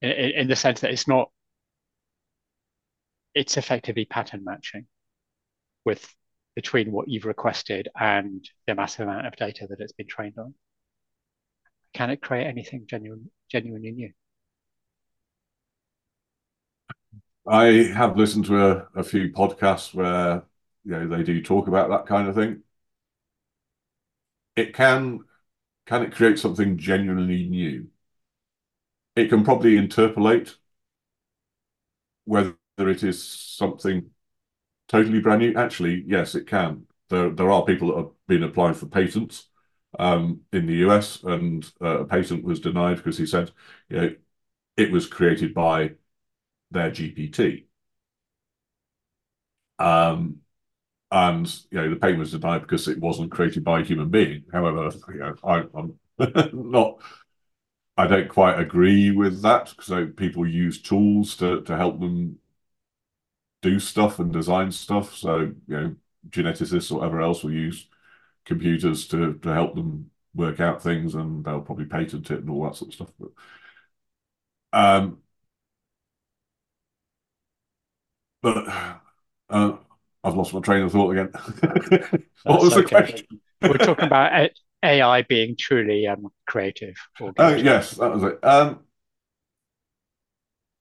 [0.00, 1.30] In, in the sense that it's not,
[3.34, 4.86] it's effectively pattern matching
[5.84, 6.06] with
[6.54, 10.54] between what you've requested and the massive amount of data that it's been trained on.
[11.94, 14.12] Can it create anything genuine, genuinely new?
[17.46, 20.42] I have listened to a, a few podcasts where
[20.84, 22.62] you know they do talk about that kind of thing.
[24.56, 25.24] It can
[25.86, 27.90] can it create something genuinely new?
[29.16, 30.56] It can probably interpolate
[32.24, 34.10] whether it is something
[34.88, 35.54] totally brand new.
[35.56, 36.86] Actually, yes, it can.
[37.10, 39.48] There there are people that have been applying for patents
[39.98, 43.52] um, in the US, and uh, a patent was denied because he said,
[43.88, 44.14] you know,
[44.76, 45.92] it was created by
[46.70, 47.66] their GPT.
[49.78, 50.41] Um,
[51.12, 54.44] and you know the patent was denied because it wasn't created by a human being.
[54.50, 55.98] However, you know, I, am
[56.70, 57.00] not.
[57.96, 62.38] I don't quite agree with that because people use tools to to help them
[63.60, 65.14] do stuff and design stuff.
[65.14, 65.96] So you know,
[66.30, 67.88] geneticists or whatever else will use
[68.46, 72.64] computers to to help them work out things, and they'll probably patent it and all
[72.64, 73.12] that sort of stuff.
[73.20, 73.30] But
[74.72, 75.22] um,
[78.42, 78.68] but
[79.50, 79.76] uh,
[80.24, 81.30] I've lost my train of thought again.
[82.44, 82.82] what was okay.
[82.82, 83.40] the question?
[83.60, 84.50] We're talking about
[84.82, 86.94] AI being truly um, creative.
[87.20, 88.38] Oh yes, that was it.
[88.44, 88.80] Um,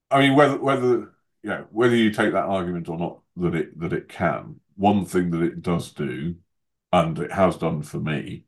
[0.09, 1.13] I mean, whether whether
[1.43, 5.31] yeah, whether you take that argument or not that it that it can, one thing
[5.31, 6.35] that it does do,
[6.91, 8.45] and it has done for me,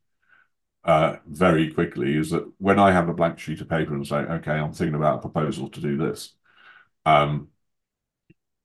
[0.83, 4.17] uh, very quickly, is that when I have a blank sheet of paper and say,
[4.17, 6.33] okay, I'm thinking about a proposal to do this,
[7.05, 7.49] um,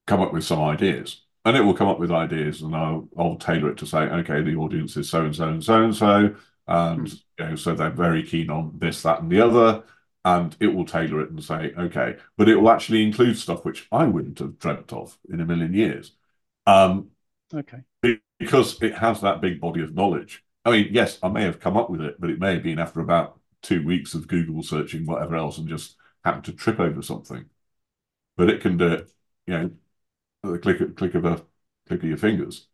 [0.07, 1.23] come up with some ideas.
[1.49, 4.43] And it will come up with ideas, and I'll, I'll tailor it to say, okay,
[4.43, 6.35] the audience is so and so and so and so,
[6.67, 7.23] and mm.
[7.39, 9.83] you know, so they're very keen on this, that, and the other
[10.25, 13.87] and it will tailor it and say, okay, but it will actually include stuff which
[13.91, 16.13] I wouldn't have dreamt of in a million years.
[16.67, 17.13] Um,
[17.55, 17.83] okay.
[18.39, 20.45] Because it has that big body of knowledge.
[20.67, 22.79] I mean, yes, I may have come up with it, but it may have been
[22.79, 27.01] after about two weeks of Google searching whatever else and just happened to trip over
[27.01, 27.47] something.
[28.37, 29.11] But it can do it,
[29.47, 29.71] you know,
[30.43, 31.45] the click, click of a
[31.87, 32.69] click of your fingers.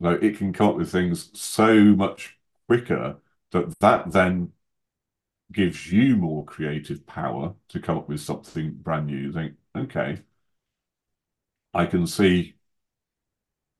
[0.00, 2.36] So it can come up with things so much
[2.66, 3.16] quicker
[3.52, 4.52] that that then
[5.52, 9.16] gives you more creative power to come up with something brand new.
[9.16, 10.22] You think, okay,
[11.74, 12.56] I can see,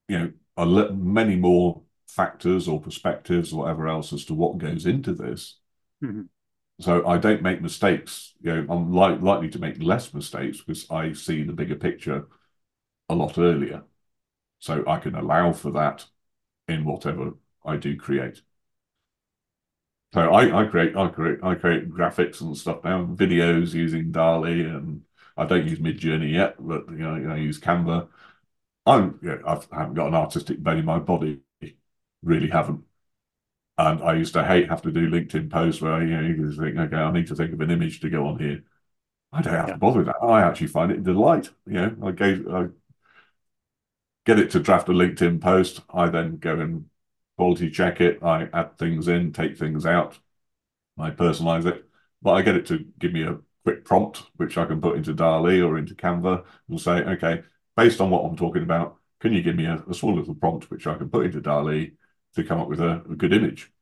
[0.08, 4.58] you know, a li- many more factors or perspectives or whatever else as to what
[4.58, 5.58] goes into this.
[6.04, 6.22] Mm-hmm.
[6.80, 8.34] So I don't make mistakes.
[8.42, 12.26] You know, I'm li- likely to make less mistakes because I see the bigger picture
[13.12, 13.84] a lot earlier.
[14.58, 16.06] So I can allow for that
[16.68, 17.32] in whatever
[17.64, 18.42] I do create.
[20.14, 24.62] So I, I create I create I create graphics and stuff now, videos using DALL-E,
[24.62, 25.02] and
[25.36, 28.08] I don't use Midjourney yet, but you know I use Canva.
[28.86, 31.40] I'm yeah, I've, I haven't got an artistic bone in my body,
[32.22, 32.84] really haven't.
[33.78, 36.76] And I used to hate have to do LinkedIn posts where you know you think,
[36.78, 38.64] okay, I need to think of an image to go on here.
[39.32, 39.74] I don't have yeah.
[39.74, 40.22] to bother with that.
[40.22, 41.50] I actually find it a delight.
[41.66, 42.66] You know, I gave I
[44.24, 45.80] get it to draft a LinkedIn post.
[45.92, 46.86] I then go and
[47.36, 48.22] quality check it.
[48.22, 50.18] I add things in, take things out.
[50.98, 51.84] I personalize it,
[52.20, 55.14] but I get it to give me a quick prompt, which I can put into
[55.14, 57.42] DALL-E or into Canva and say, okay,
[57.76, 60.70] based on what I'm talking about, can you give me a, a small little prompt
[60.70, 61.92] which I can put into DALL-E
[62.34, 63.72] to come up with a, a good image?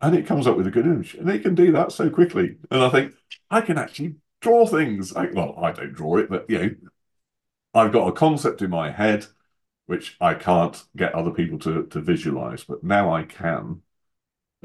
[0.00, 2.56] And it comes up with a good image, and it can do that so quickly.
[2.70, 3.14] And I think
[3.50, 5.14] I can actually draw things.
[5.14, 6.70] I, well, I don't draw it, but you know,
[7.72, 9.26] I've got a concept in my head
[9.92, 13.82] which I can't get other people to to visualize, but now I can.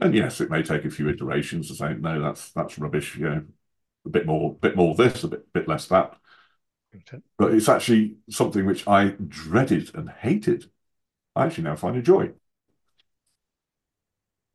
[0.01, 3.29] And yes, it may take a few iterations to say, no, that's that's rubbish, you
[3.29, 3.45] know,
[4.05, 6.15] a bit more, bit more this, a bit bit less that.
[7.37, 10.71] But it's actually something which I dreaded and hated.
[11.35, 12.31] I actually now find a joy.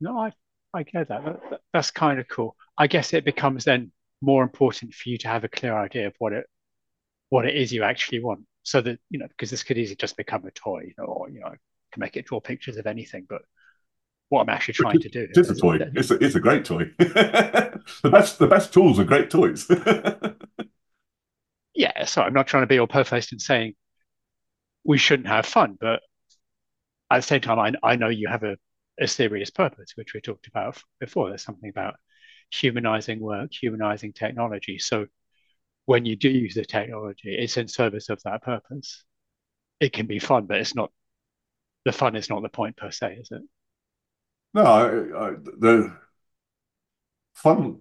[0.01, 0.33] No, I
[0.73, 1.23] I get that.
[1.23, 1.61] that.
[1.71, 2.55] That's kind of cool.
[2.79, 6.15] I guess it becomes then more important for you to have a clear idea of
[6.17, 6.47] what it
[7.29, 10.17] what it is you actually want so that you know because this could easily just
[10.17, 11.49] become a toy you know or you know
[11.91, 13.41] can make it draw pictures of anything but
[14.29, 15.77] what i'm actually trying to do it is a toy.
[15.93, 16.89] it's a, it's a great toy.
[18.01, 19.69] The best the best tools are great toys.
[21.75, 23.73] Yeah so i'm not trying to be all perfect in saying
[24.83, 26.01] we shouldn't have fun but
[27.09, 28.57] at the same time i, I know you have a,
[28.99, 31.29] a serious purpose which we talked about before.
[31.29, 31.95] There's something about
[32.51, 34.77] humanizing work humanizing technology.
[34.77, 35.07] So
[35.85, 39.03] when you do use the technology, it's in service of that purpose.
[39.79, 40.91] It can be fun, but it's not
[41.85, 43.41] the fun is not the point per se, is it?
[44.53, 45.97] No, I, I, the
[47.33, 47.79] fun.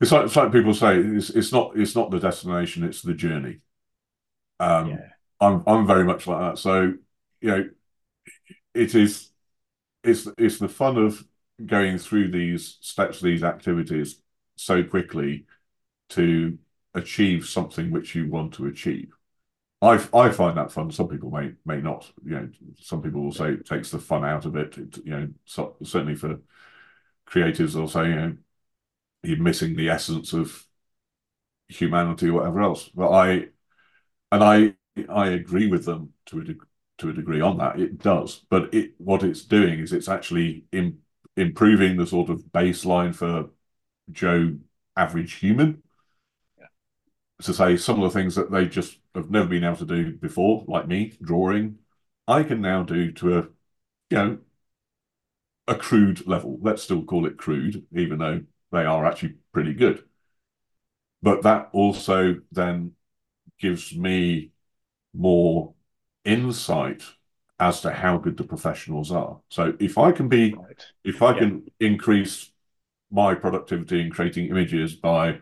[0.00, 3.14] It's like, it's like people say, it's, it's not it's not the destination, it's the
[3.14, 3.60] journey.
[4.60, 5.08] Um, yeah.
[5.40, 6.58] I'm I'm very much like that.
[6.58, 6.94] So
[7.40, 7.70] you know,
[8.74, 9.30] it is
[10.02, 11.24] it's it's the fun of
[11.64, 14.20] going through these steps, these activities
[14.56, 15.46] so quickly
[16.14, 16.58] to
[16.94, 19.12] achieve something which you want to achieve.
[19.82, 20.90] I I find that fun.
[20.90, 22.10] Some people may may not.
[22.24, 22.48] You know,
[22.80, 24.78] some people will say it takes the fun out of it.
[24.78, 26.40] it you know, so, certainly for
[27.26, 28.36] creatives, they'll say you know
[29.22, 30.66] you're missing the essence of
[31.68, 32.88] humanity or whatever else.
[32.94, 33.48] But I
[34.32, 34.74] and I
[35.08, 36.44] I agree with them to a
[36.98, 37.80] to a degree on that.
[37.80, 41.00] It does, but it what it's doing is it's actually in,
[41.36, 43.50] improving the sort of baseline for
[44.12, 44.58] Joe
[44.96, 45.83] average human
[47.44, 50.12] to say some of the things that they just have never been able to do
[50.14, 51.78] before, like me drawing,
[52.28, 53.42] I can now do to a
[54.10, 54.38] you know
[55.68, 56.58] a crude level.
[56.62, 58.42] Let's still call it crude, even though
[58.72, 60.04] they are actually pretty good.
[61.22, 62.92] But that also then
[63.58, 64.52] gives me
[65.14, 65.74] more
[66.24, 67.04] insight
[67.60, 69.40] as to how good the professionals are.
[69.50, 70.86] So if I can be, Right.
[71.04, 71.40] if I Yeah.
[71.40, 72.52] can increase
[73.10, 75.40] my productivity in creating images by,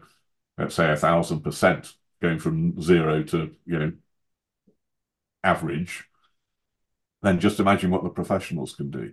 [0.59, 3.93] let's say, a thousand percent, going from zero to, you know,
[5.45, 6.05] average,
[7.23, 9.13] then just imagine what the professionals can do.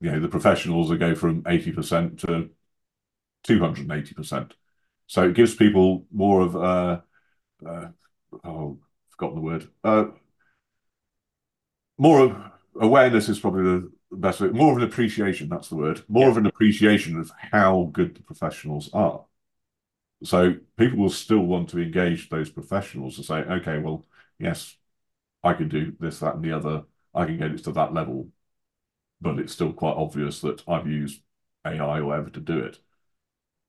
[0.00, 2.50] You know, the professionals will go from 80% to
[3.46, 4.52] 280%.
[5.06, 7.04] So it gives people more of a,
[7.66, 7.88] uh,
[8.44, 8.78] oh,
[9.10, 9.68] forgotten the word.
[9.82, 10.06] Uh,
[11.98, 12.36] more of
[12.80, 14.48] awareness is probably the best way.
[14.48, 16.02] More of an appreciation, that's the word.
[16.08, 16.30] More Yeah.
[16.30, 19.24] of an appreciation of how good the professionals are.
[20.22, 24.06] So people will still want to engage those professionals to say, okay, well,
[24.38, 24.76] yes,
[25.42, 26.84] I can do this, that, and the other.
[27.14, 28.28] I can get it to that level,
[29.20, 31.22] but it's still quite obvious that I've used
[31.66, 32.78] AI or whatever to do it.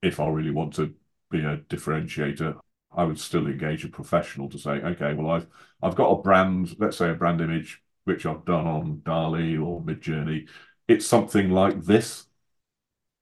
[0.01, 0.95] If I really want to
[1.31, 2.59] be a differentiator,
[2.95, 5.47] I would still engage a professional to say, okay, well, I've
[5.81, 9.81] I've got a brand, let's say a brand image, which I've done on DALL-E or
[9.81, 10.47] Midjourney.
[10.87, 12.25] It's something like this.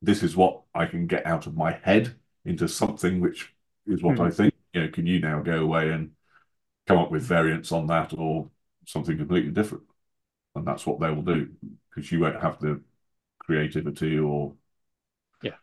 [0.01, 2.15] This is what I can get out of my head
[2.45, 3.53] into something which
[3.87, 4.31] is what I Hmm.
[4.31, 4.53] think.
[4.73, 6.11] You know, can you now go away and
[6.87, 8.49] come up with variants on that or
[8.87, 9.85] something completely different?
[10.55, 11.49] And that's what they will do
[11.89, 12.81] because you won't have the
[13.39, 14.55] creativity or
[15.41, 15.53] Yeah.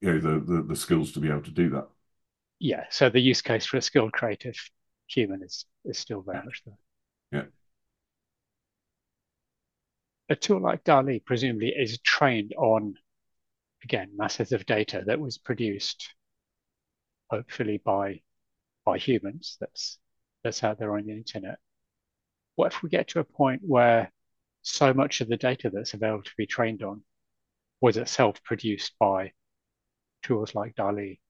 [0.00, 1.88] you know the, the the skills to be able to do that.
[2.60, 2.84] Yeah.
[2.90, 4.56] So the use case for a skilled creative
[5.06, 6.76] human is is still very much there.
[7.32, 7.44] Yeah.
[10.30, 12.96] A tool like DALL-E presumably is trained on,
[13.84, 16.14] again, masses of data that was produced
[17.30, 18.20] hopefully by
[18.84, 19.56] by humans.
[19.60, 19.98] That's
[20.44, 21.58] that's out there on the internet.
[22.56, 24.12] What if we get to a point where
[24.62, 27.02] so much of the data that's available to be trained on
[27.80, 29.32] was itself produced by
[30.22, 31.20] tools like DALL-E?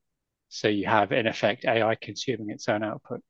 [0.49, 3.23] So you have, in effect, AI consuming its own output.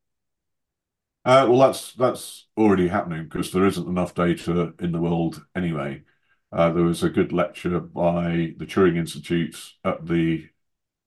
[1.24, 6.02] Uh, well, that's that's already happening because there isn't enough data in the world anyway.
[6.51, 10.49] Uh, there was a good lecture by the Turing Institute at the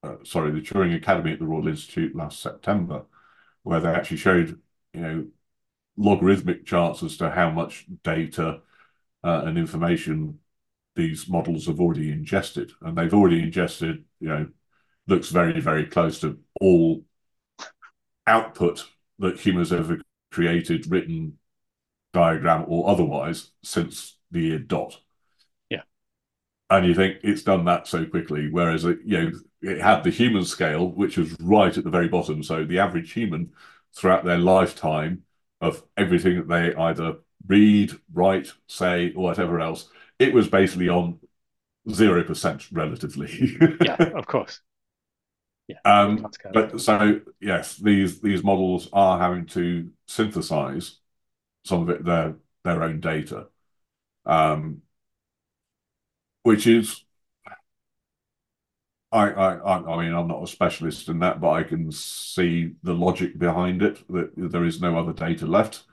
[0.04, 3.06] uh, sorry, the Turing Academy at the Royal Institute last September,
[3.64, 4.60] where they actually showed,
[4.94, 5.28] you know,
[5.98, 8.62] logarithmic charts as to how much data
[9.24, 10.40] uh, and information
[10.96, 14.48] these models have already ingested, and they've already ingested, you know,
[15.08, 17.04] looks very, very close to all
[18.28, 18.88] output
[19.20, 20.00] that humans ever
[20.32, 21.38] created, written,
[22.14, 25.00] diagram, or otherwise since the year dot.
[26.72, 30.10] And you think it's done that so quickly, whereas it, you know, it had the
[30.10, 32.42] human scale, which was right at the very bottom.
[32.44, 33.52] So the average human
[33.94, 35.24] throughout their lifetime
[35.60, 41.20] of everything that they either read, write, say, or whatever else, it was basically on
[41.90, 43.58] 0% relatively.
[43.86, 44.62] Yeah, of course.
[45.68, 45.78] Yeah.
[45.84, 50.98] Um, but so yes, these these models are having to synthesize
[51.66, 53.48] some of it their their own data,
[54.26, 54.82] um,
[56.44, 57.04] which is
[59.12, 62.94] I, I I mean I'm not a specialist in that, but I can see the
[62.94, 65.84] logic behind it that there is no other data left.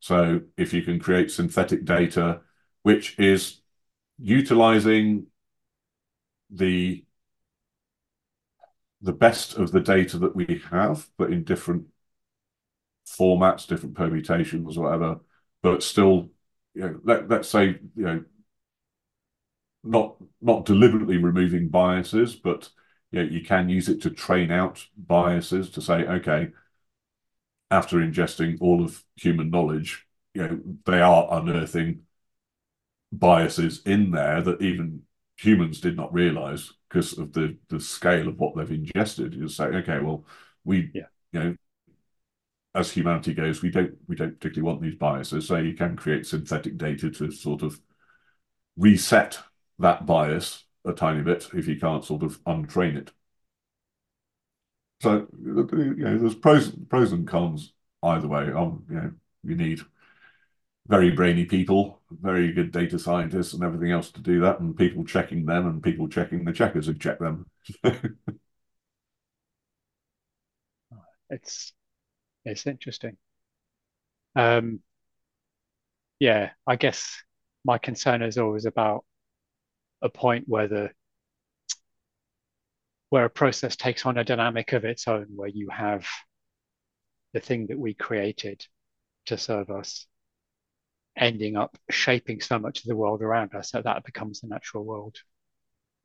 [0.00, 2.40] So if you can create synthetic data,
[2.82, 3.60] which is
[4.18, 5.26] utilizing
[6.50, 7.04] the
[9.00, 11.86] the best of the data that we have, but in different
[13.06, 15.20] formats, different permutations, whatever,
[15.62, 16.30] but still,
[16.74, 18.24] you know, let, let's say, you know,
[19.84, 22.70] not not deliberately removing biases, but
[23.10, 26.48] you know, you can use it to train out biases to say, okay,
[27.70, 32.02] after ingesting all of human knowledge, you know, they are unearthing
[33.12, 35.02] biases in there that even
[35.36, 39.34] humans did not realize because of the the scale of what they've ingested.
[39.34, 40.24] You say, okay, well,
[40.64, 41.06] we, Yeah.
[41.32, 41.56] you know,
[42.74, 46.26] as humanity goes, we don't we don't particularly want these biases, so you can create
[46.26, 47.78] synthetic data to sort of
[48.76, 49.38] reset
[49.82, 53.12] that bias a tiny bit if you can't sort of untrain it.
[55.00, 57.72] So you know, there's pros pros and cons
[58.02, 58.52] either way.
[58.52, 59.12] Um, you know,
[59.42, 59.80] you need
[60.88, 65.04] very brainy people, very good data scientists, and everything else to do that, and people
[65.04, 67.46] checking them, and people checking the checkers who check them.
[71.30, 71.72] It's
[72.44, 73.18] it's interesting.
[74.36, 74.80] Um,
[76.18, 77.22] yeah, I guess
[77.64, 79.04] my concern is always about
[80.02, 80.90] a point where the
[83.10, 86.06] where a process takes on a dynamic of its own, where you have
[87.34, 88.64] the thing that we created
[89.26, 90.06] to serve us
[91.16, 94.84] ending up shaping so much of the world around us that that becomes the natural
[94.84, 95.16] world.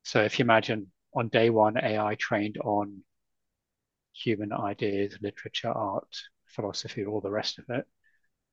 [0.03, 3.03] So if you imagine on day one, AI trained on
[4.13, 6.13] human ideas, literature, art,
[6.45, 7.85] philosophy, all the rest of it,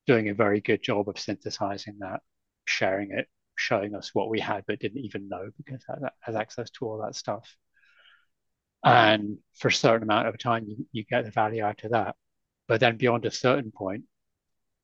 [0.07, 2.22] doing a very good job of synthesizing that,
[2.66, 6.70] sharing it, showing us what we had but didn't even know because it has access
[6.70, 7.57] to all that stuff.
[8.84, 12.16] And for a certain amount of time, you, you get the value out of that.
[12.68, 14.05] But then beyond a certain point,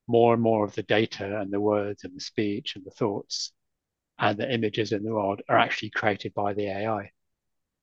[0.06, 3.52] more and more of the data and the words and the speech and the thoughts
[4.18, 7.10] and the images in the world are actually created by the AI.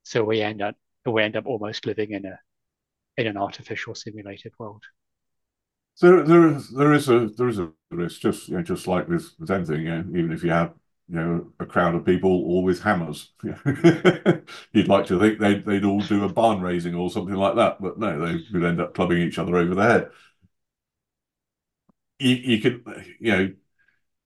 [0.03, 0.75] So we end up
[1.05, 2.39] we end up almost living in a
[3.17, 4.83] in an artificial simulated world.
[5.97, 9.07] So there is there is a there is a risk, just you know, just like
[9.07, 10.75] with, with anything, you know, even if you have
[11.09, 15.83] you know a crowd of people all with hammers, you'd like to think they'd they'd
[15.83, 18.93] all do a barn raising or something like that, but no, they would end up
[18.93, 20.11] clubbing each other over the head.
[22.19, 22.83] You you could
[23.19, 23.53] you know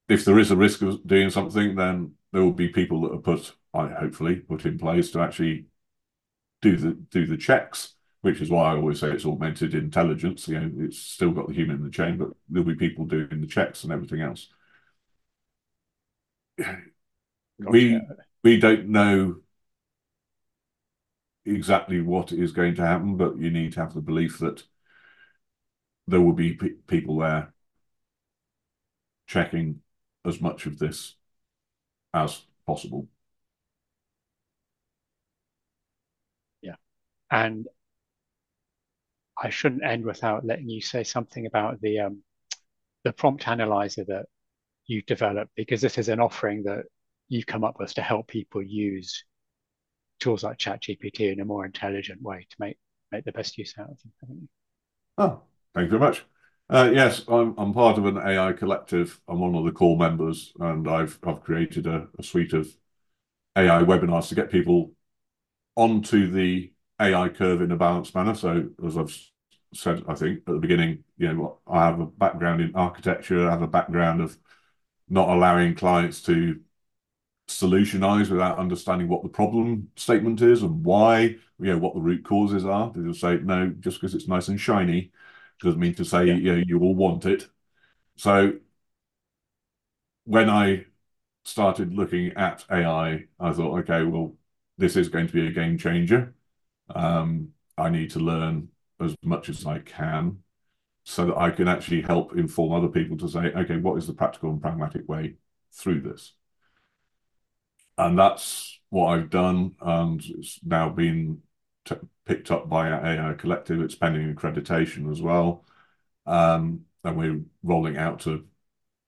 [0.10, 3.20] if there is a risk of doing something, then there will be people that are
[3.20, 5.68] put, I hopefully put in place to actually
[6.62, 10.48] do the do the checks which is why I always say it's augmented intelligence.
[10.48, 13.42] You know, it's still got the human in the chain, but there'll be people doing
[13.42, 14.48] the checks and everything else.
[16.58, 16.82] Gotcha.
[17.60, 18.02] We
[18.44, 19.38] we don't know
[21.46, 24.64] exactly what is going to happen, but you need to have the belief that
[26.08, 26.54] there will be
[26.88, 27.54] people there
[29.28, 29.82] checking
[30.26, 31.16] as much of this
[32.14, 33.08] as possible.
[36.62, 36.76] Yeah.
[37.30, 37.68] And
[39.42, 42.24] I shouldn't end without letting you say something about the um,
[43.04, 44.28] the prompt analyzer that
[44.86, 46.86] you developed, because this is an offering that
[47.30, 49.24] you've come up with to help people use
[50.20, 52.78] tools like ChatGPT in a more intelligent way to make
[53.12, 54.48] make the best use out of them, haven't you?
[55.18, 55.42] Oh,
[55.74, 56.26] thank you very much.
[56.70, 59.20] Uh, yes, I'm I'm part of an AI collective.
[59.28, 62.70] I'm one of the core members, and I've I've created a, a suite of
[63.58, 64.92] AI webinars to get people
[65.76, 68.36] onto the AI curve in a balanced manner.
[68.36, 69.18] So as I've
[69.74, 73.48] said, I think at the beginning, you know, I have a background in architecture.
[73.48, 74.38] I have a background of
[75.10, 76.60] not allowing clients to
[77.48, 82.24] solutionize without understanding what the problem statement is and why, you know, what the root
[82.26, 82.92] causes are.
[82.96, 85.12] They'll say, no, just because it's nice and shiny
[85.62, 86.34] doesn't mean to say, yeah.
[86.36, 87.48] you know, you will want it.
[88.18, 88.54] So
[90.26, 90.86] when I
[91.46, 94.36] started looking at AI, I thought, okay, well,
[94.78, 96.36] this is going to be a game changer.
[96.94, 98.70] Um, I need to learn
[99.02, 100.40] as much as I can
[101.04, 104.14] so that I can actually help inform other people to say, okay, what is the
[104.14, 105.36] practical and pragmatic way
[105.74, 106.34] through this?
[107.98, 109.76] And that's what I've done.
[109.82, 111.42] And it's now been
[112.26, 113.82] picked up by AI collective.
[113.82, 115.66] It's pending accreditation as well.
[116.26, 118.46] Um, and we're rolling out to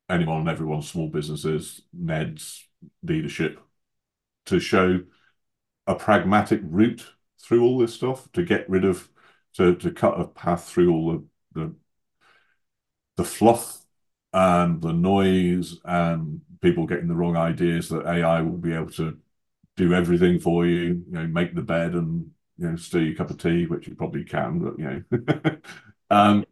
[0.10, 2.64] anyone and everyone, small businesses, NEDs,
[3.04, 3.60] leadership,
[4.48, 5.02] to show
[5.88, 7.06] a pragmatic route
[7.40, 9.10] through all this stuff to get rid of
[9.56, 11.76] to to cut a path through all the the,
[13.18, 13.80] the fluff
[14.34, 19.18] and the noise and people getting the wrong ideas that AI will be able to
[19.76, 23.30] do everything for you, you know, make the bed and you know, stir your cup
[23.30, 25.58] of tea, which you probably can, but you know.
[26.10, 26.46] um,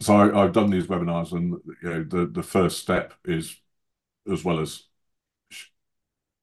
[0.00, 3.60] so I, have done these webinars, and you know, the the first step is,
[4.30, 4.84] as well as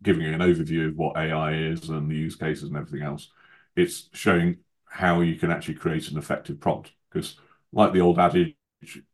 [0.04, 3.32] giving you an overview of what AI is and the use cases and everything else,
[3.76, 4.58] it's showing
[4.88, 6.92] how you can actually create an effective prompt.
[7.12, 7.38] Because,
[7.72, 8.56] like the old adage,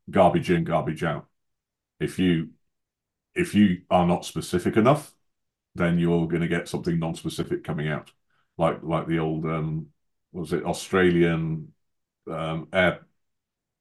[0.10, 1.28] garbage in, garbage out.
[2.00, 2.50] If you
[3.34, 5.14] if you are not specific enough,
[5.76, 8.12] then you're going to get something non-specific coming out,
[8.58, 9.88] like like the old um,
[10.32, 11.74] was it Australian
[12.30, 13.06] um, air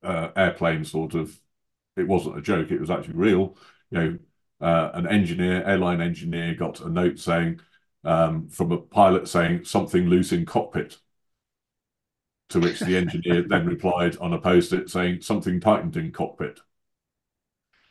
[0.03, 1.39] uh, airplane sort of.
[1.97, 3.57] It wasn't a joke; it was actually real.
[3.91, 4.19] You know,
[4.61, 7.61] uh, an engineer, airline engineer, got a note saying
[8.05, 10.99] um, from a pilot saying something loose in cockpit.
[12.51, 16.61] To which the engineer then replied on a post-it saying something tightened in cockpit.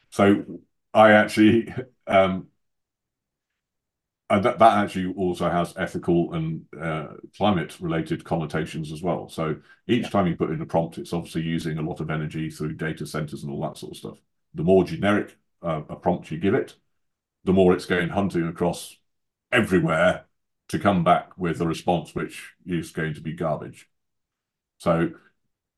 [0.10, 0.44] So
[0.94, 1.74] I actually,
[2.08, 2.48] um,
[4.30, 9.28] and that, that actually also has ethical and uh, climate-related connotations as well.
[9.30, 9.56] So
[9.88, 10.10] each yeah.
[10.10, 13.08] time you put in a prompt, it's obviously using a lot of energy through data
[13.08, 14.18] centers and all that sort of stuff.
[14.54, 16.76] The more generic uh, a prompt you give it,
[17.44, 18.98] the more it's going hunting across
[19.52, 20.26] everywhere
[20.68, 23.89] to come back with a response which is going to be garbage.
[24.80, 25.12] So,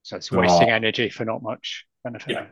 [0.04, 2.34] so it's wasting are, energy for not much benefit.
[2.34, 2.46] Yeah.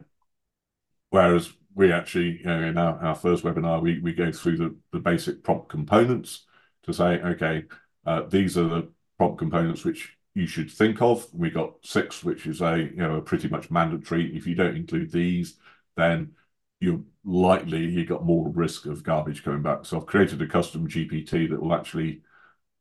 [1.09, 4.75] Whereas we actually, you know, in our, our first webinar, we, we go through the,
[4.91, 6.45] the basic prompt components
[6.83, 7.63] to say, okay,
[8.05, 11.25] uh, these are the prompt components which you should think of.
[11.33, 14.35] We got six, which is a you know a pretty much mandatory.
[14.35, 15.57] If you don't include these,
[15.97, 16.31] then
[16.79, 19.85] you're likely you got more risk of garbage coming back.
[19.85, 22.21] So I've created a custom GPT that will actually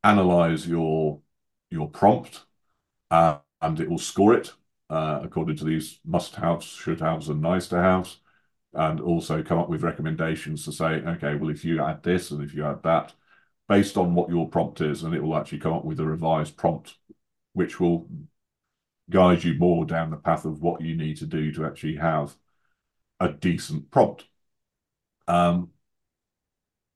[0.05, 1.21] analyze your
[1.71, 2.45] your prompt
[3.11, 4.53] uh, and it will score it
[4.91, 8.19] uh, according to these must-haves, should-haves, and nice-to-haves,
[8.75, 12.43] and also come up with recommendations to say, okay, well, if you add this and
[12.43, 13.13] if you add that,
[13.69, 16.57] based on what your prompt is, and it will actually come up with a revised
[16.57, 16.95] prompt,
[17.53, 18.09] which will
[19.11, 22.35] guide you more down the path of what you need to do to actually have
[23.21, 24.25] a decent prompt.
[25.27, 25.71] Um,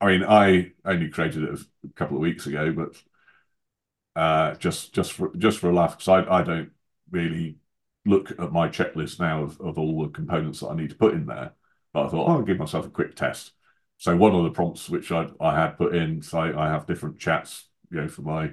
[0.01, 2.97] I mean, I only created it a couple of weeks ago, but
[4.17, 6.71] uh, just just for just for a laugh, because I, I don't
[7.11, 7.59] really
[8.05, 11.15] look at my checklist now of, of all the components that I need to put
[11.15, 11.53] in there.
[11.93, 13.53] But I thought, oh, I'll give myself a quick test.
[13.99, 17.19] So one of the prompts which I, I had put in, so I, have different
[17.21, 18.53] chats, you know, for my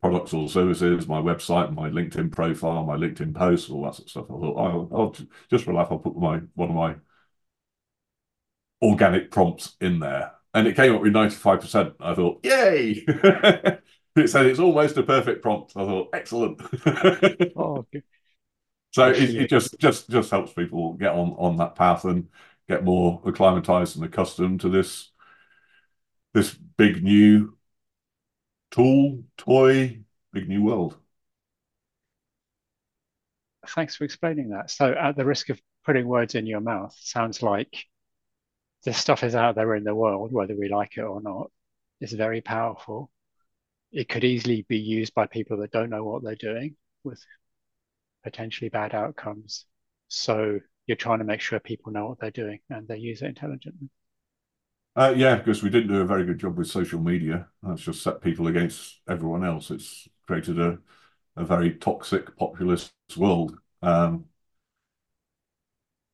[0.00, 4.10] products or services, my website, my LinkedIn profile, my LinkedIn posts, all that sort of
[4.10, 4.24] stuff.
[4.24, 5.16] I thought, I'll, I'll
[5.50, 6.96] just for a laugh, I'll put my one of my
[8.82, 10.32] organic prompts in there.
[10.52, 11.94] And it came up with 95%.
[12.00, 13.04] I thought, yay!
[14.16, 15.72] it said it's almost a perfect prompt.
[15.76, 16.60] I thought, excellent.
[17.56, 18.02] oh, okay.
[18.92, 22.28] So it, it, just just just helps people get on on that path and
[22.68, 25.10] get more acclimatized and accustomed to this
[26.32, 27.56] this big new
[28.70, 30.00] tool, toy,
[30.32, 30.96] big new world.
[33.68, 34.70] Thanks for explaining that.
[34.70, 37.86] So, at the risk of putting words in your mouth, sounds like
[38.84, 41.50] this stuff is out there in the world, whether we like it or not.
[42.00, 43.10] It's very powerful.
[43.94, 47.24] It could easily be used by people that don't know what they're doing with
[48.22, 49.66] potentially bad outcomes.
[50.08, 53.28] So you're trying to make sure people know what they're doing and they use it
[53.28, 53.88] intelligently.
[54.96, 57.48] Uh, yeah, because we didn't do a very good job with social media.
[57.62, 59.70] That's just set people against everyone else.
[59.70, 60.78] It's created a,
[61.36, 63.58] a very toxic populist world.
[63.82, 64.26] Um,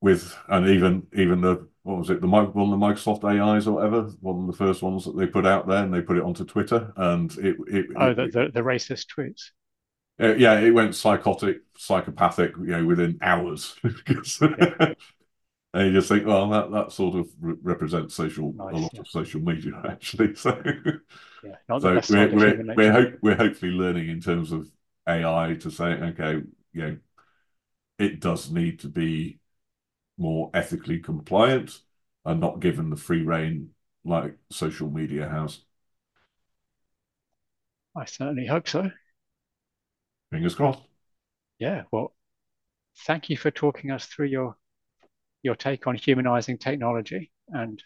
[0.01, 3.77] with and even even the what was it the one of the Microsoft AIs or
[3.77, 6.23] whatever one of the first ones that they put out there and they put it
[6.23, 9.51] onto Twitter and it, it oh it, the, the, the racist tweets
[10.21, 13.75] uh, yeah, it went psychotic, psychopathic, you know, within hours.
[13.83, 14.97] and
[15.75, 19.01] you just think, well, that that sort of re represents social nice, a lot yeah.
[19.01, 20.35] of social media actually.
[20.35, 20.61] So,
[21.43, 24.71] yeah, so we're we're we're, hope, we're hopefully learning in terms of
[25.09, 26.43] AI to say, okay,
[26.75, 26.99] you know,
[27.99, 29.40] it does need to be
[30.21, 31.81] more ethically compliant
[32.25, 33.71] and not given the free reign
[34.05, 35.61] like social media has.
[37.97, 38.91] I certainly hope so.
[40.31, 40.83] Fingers crossed.
[41.59, 42.15] Yeah, well,
[43.07, 44.57] thank you for talking us through your
[45.43, 47.83] your take on humanizing technology and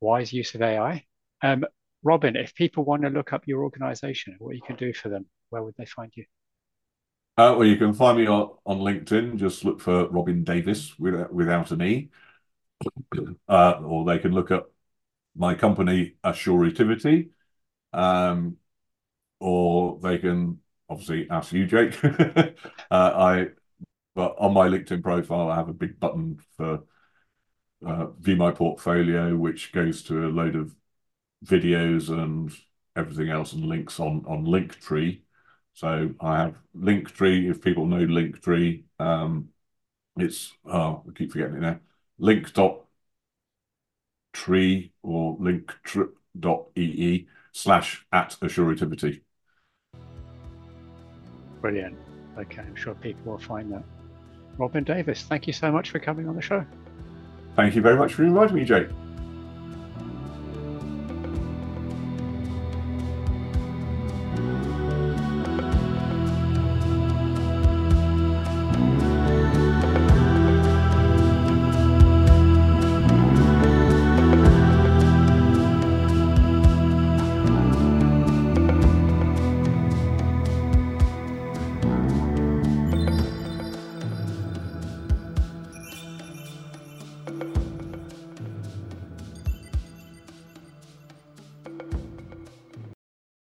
[0.00, 1.04] wise use of AI.
[1.42, 1.64] Um,
[2.02, 5.26] Robin, if people want to look up your organization, what you can do for them,
[5.50, 6.24] where would they find you?
[7.38, 9.36] Uh, well, you can find me on, on LinkedIn.
[9.38, 12.10] Just look for Robin Davis without, without an E.
[13.48, 14.70] Uh, or they can look up
[15.36, 17.30] my company, Assurativity.
[17.92, 18.58] Um,
[19.40, 20.60] or they can
[20.90, 22.02] obviously ask you, Jake.
[22.04, 22.54] uh,
[22.90, 23.48] I,
[24.14, 26.84] but on my LinkedIn profile, I have a big button for
[27.84, 30.74] uh, view my portfolio, which goes to a load of
[31.44, 32.52] videos and
[32.96, 35.22] everything else and links on on Linktree.
[35.74, 37.50] So I have Linktree.
[37.50, 39.48] If people know Linktree, um,
[40.16, 41.80] it's oh, I keep forgetting it now.
[42.18, 42.84] Link dot
[44.32, 45.72] tree or link
[46.38, 49.22] dot ee slash at assurativity.
[51.60, 51.96] Brilliant.
[52.38, 53.84] Okay, I'm sure people will find that.
[54.58, 56.64] Robin Davis, thank you so much for coming on the show.
[57.56, 58.88] Thank you very much for inviting me, Jake.